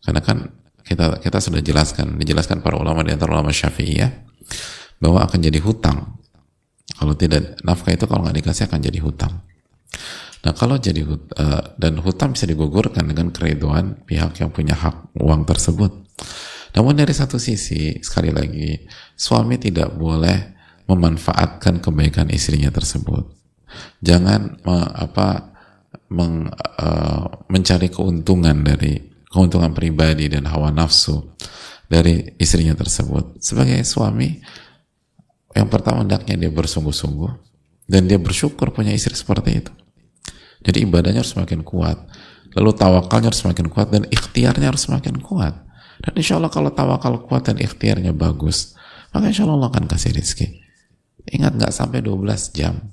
karena 0.05 0.21
kan 0.21 0.37
kita 0.83 1.23
kita 1.23 1.39
sudah 1.39 1.63
jelaskan 1.63 2.19
dijelaskan 2.19 2.59
para 2.59 2.75
ulama 2.75 3.01
di 3.01 3.15
antara 3.15 3.33
ulama 3.33 3.49
syafi'iyah 3.49 4.11
bahwa 5.03 5.23
akan 5.27 5.39
jadi 5.43 5.59
hutang. 5.59 6.19
Kalau 6.95 7.15
tidak 7.15 7.59
nafkah 7.63 7.95
itu 7.95 8.07
kalau 8.07 8.23
nggak 8.27 8.43
dikasih 8.43 8.67
akan 8.71 8.79
jadi 8.83 8.99
hutang. 9.03 9.33
Nah 10.43 10.51
kalau 10.51 10.75
jadi 10.75 11.07
uh, 11.07 11.63
dan 11.79 11.99
hutang 12.03 12.35
bisa 12.35 12.47
digugurkan 12.47 13.07
dengan 13.07 13.31
keriduan 13.31 14.03
pihak 14.03 14.39
yang 14.39 14.51
punya 14.51 14.75
hak 14.75 15.15
uang 15.19 15.47
tersebut. 15.47 15.91
Namun 16.75 16.99
dari 16.99 17.15
satu 17.15 17.39
sisi 17.39 17.99
sekali 18.03 18.31
lagi 18.31 18.75
suami 19.15 19.55
tidak 19.55 19.95
boleh 19.95 20.51
memanfaatkan 20.87 21.79
kebaikan 21.79 22.27
istrinya 22.31 22.71
tersebut. 22.71 23.42
Jangan 24.03 24.63
me, 24.63 24.77
apa 24.93 25.53
meng, 26.11 26.49
uh, 26.79 27.25
mencari 27.49 27.87
keuntungan 27.89 28.61
dari 28.61 28.99
keuntungan 29.31 29.73
pribadi 29.73 30.29
dan 30.29 30.45
hawa 30.45 30.69
nafsu 30.69 31.33
dari 31.89 32.37
istrinya 32.37 32.77
tersebut. 32.77 33.41
Sebagai 33.41 33.81
suami, 33.81 34.37
yang 35.53 35.69
pertama 35.69 36.05
hendaknya 36.05 36.37
dia 36.37 36.51
bersungguh-sungguh 36.53 37.31
dan 37.89 38.05
dia 38.05 38.21
bersyukur 38.21 38.69
punya 38.73 38.93
istri 38.93 39.13
seperti 39.13 39.65
itu. 39.65 39.73
Jadi 40.63 40.87
ibadahnya 40.87 41.25
harus 41.25 41.33
semakin 41.35 41.61
kuat. 41.65 41.97
Lalu 42.53 42.71
tawakalnya 42.77 43.33
harus 43.33 43.41
semakin 43.41 43.67
kuat 43.67 43.89
dan 43.89 44.05
ikhtiarnya 44.07 44.69
harus 44.69 44.85
semakin 44.85 45.19
kuat. 45.19 45.57
Dan 45.99 46.13
insya 46.13 46.37
Allah 46.37 46.53
kalau 46.53 46.69
tawakal 46.69 47.25
kuat 47.25 47.49
dan 47.49 47.57
ikhtiarnya 47.57 48.13
bagus, 48.13 48.77
maka 49.11 49.29
insya 49.29 49.43
Allah 49.49 49.57
Allah 49.65 49.69
akan 49.73 49.85
kasih 49.89 50.13
rezeki. 50.13 50.47
Ingat 51.33 51.57
nggak 51.57 51.73
sampai 51.73 52.05
12 52.05 52.53
jam. 52.53 52.92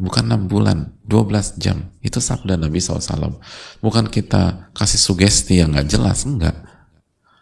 Bukan 0.00 0.32
6 0.32 0.48
bulan, 0.48 0.96
12 1.04 1.60
jam. 1.60 1.92
Itu 2.00 2.24
sabda 2.24 2.56
Nabi 2.56 2.80
SAW. 2.80 3.36
Bukan 3.84 4.08
kita 4.08 4.72
kasih 4.72 4.96
sugesti 4.96 5.60
yang 5.60 5.76
nggak 5.76 5.92
jelas, 5.92 6.24
enggak 6.24 6.56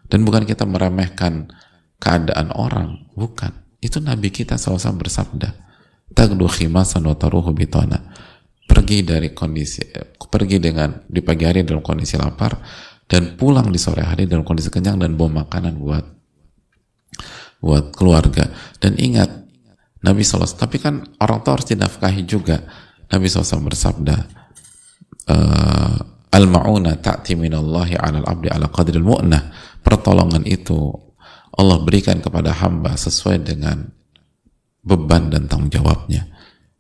dan 0.09 0.25
bukan 0.25 0.49
kita 0.49 0.65
meremehkan 0.65 1.53
keadaan 2.01 2.51
orang, 2.57 3.09
bukan. 3.13 3.53
Itu 3.79 4.01
Nabi 4.03 4.33
kita 4.33 4.59
SAW 4.59 4.99
bersabda, 4.99 5.55
Tagdu 6.17 6.49
bitona. 7.55 8.01
Pergi 8.69 9.01
dari 9.05 9.33
kondisi, 9.33 9.81
pergi 10.29 10.61
dengan 10.61 10.93
di 11.09 11.25
pagi 11.25 11.45
hari 11.49 11.65
dalam 11.65 11.85
kondisi 11.85 12.17
lapar, 12.21 12.59
dan 13.09 13.37
pulang 13.37 13.73
di 13.73 13.81
sore 13.81 14.05
hari 14.05 14.29
dalam 14.29 14.45
kondisi 14.45 14.69
kenyang 14.69 15.01
dan 15.01 15.17
bawa 15.17 15.45
makanan 15.45 15.81
buat 15.81 16.05
buat 17.65 17.97
keluarga. 17.97 18.53
Dan 18.77 19.01
ingat, 19.01 19.48
Nabi 20.09 20.25
SAW, 20.25 20.57
tapi 20.57 20.81
kan 20.81 21.05
orang 21.21 21.45
tua 21.45 21.61
harus 21.61 21.69
dinafkahi 21.69 22.25
juga. 22.25 22.65
Nabi 23.13 23.29
SAW 23.29 23.69
bersabda, 23.69 24.17
uh, 25.29 25.97
Al-ma'una 26.29 26.97
ta'ti 27.01 27.37
minallahi 27.37 27.97
'alal 27.97 28.25
abdi 28.29 28.53
'ala 28.53 28.69
qadril 28.69 29.05
mu'nah 29.05 29.53
pertolongan 29.81 30.45
itu 30.45 30.93
Allah 31.57 31.81
berikan 31.81 32.21
kepada 32.21 32.53
hamba 32.53 32.95
sesuai 32.95 33.49
dengan 33.49 33.89
beban 34.85 35.33
dan 35.33 35.49
tanggung 35.49 35.73
jawabnya. 35.73 36.29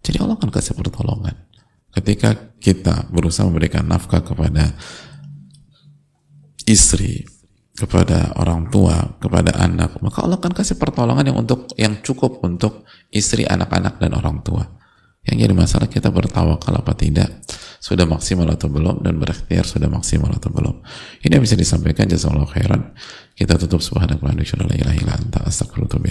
Jadi 0.05 0.23
Allah 0.23 0.37
akan 0.37 0.53
kasih 0.53 0.77
pertolongan. 0.77 1.35
Ketika 1.91 2.37
kita 2.61 3.09
berusaha 3.11 3.49
memberikan 3.49 3.89
nafkah 3.89 4.23
kepada 4.23 4.71
istri, 6.69 7.25
kepada 7.79 8.35
orang 8.35 8.67
tua, 8.69 9.17
kepada 9.23 9.55
anak, 9.63 10.03
maka 10.03 10.27
Allah 10.27 10.43
akan 10.43 10.51
kasih 10.51 10.75
pertolongan 10.75 11.31
yang 11.31 11.39
untuk 11.39 11.71
yang 11.79 12.03
cukup 12.03 12.43
untuk 12.43 12.83
istri, 13.15 13.47
anak-anak 13.47 14.03
dan 14.03 14.19
orang 14.19 14.43
tua. 14.43 14.67
Yang 15.23 15.47
jadi 15.47 15.55
masalah 15.55 15.87
kita 15.87 16.09
bertawakal 16.11 16.75
apa 16.75 16.93
tidak, 16.99 17.31
sudah 17.79 18.09
maksimal 18.09 18.49
atau 18.51 18.67
belum 18.67 19.05
dan 19.05 19.21
berikhtiar 19.21 19.63
sudah 19.63 19.87
maksimal 19.87 20.33
atau 20.35 20.51
belum. 20.51 20.83
Ini 21.23 21.39
yang 21.39 21.45
bisa 21.45 21.55
disampaikan 21.55 22.11
jazakallahu 22.11 22.51
khairan. 22.51 22.97
Kita 23.39 23.55
tutup 23.55 23.79
subhanallahi 23.79 24.19
wa. 24.19 24.35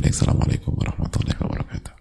Assalamualaikum 0.08 0.72
warahmatullahi 0.78 1.38
wabarakatuh. 1.44 1.94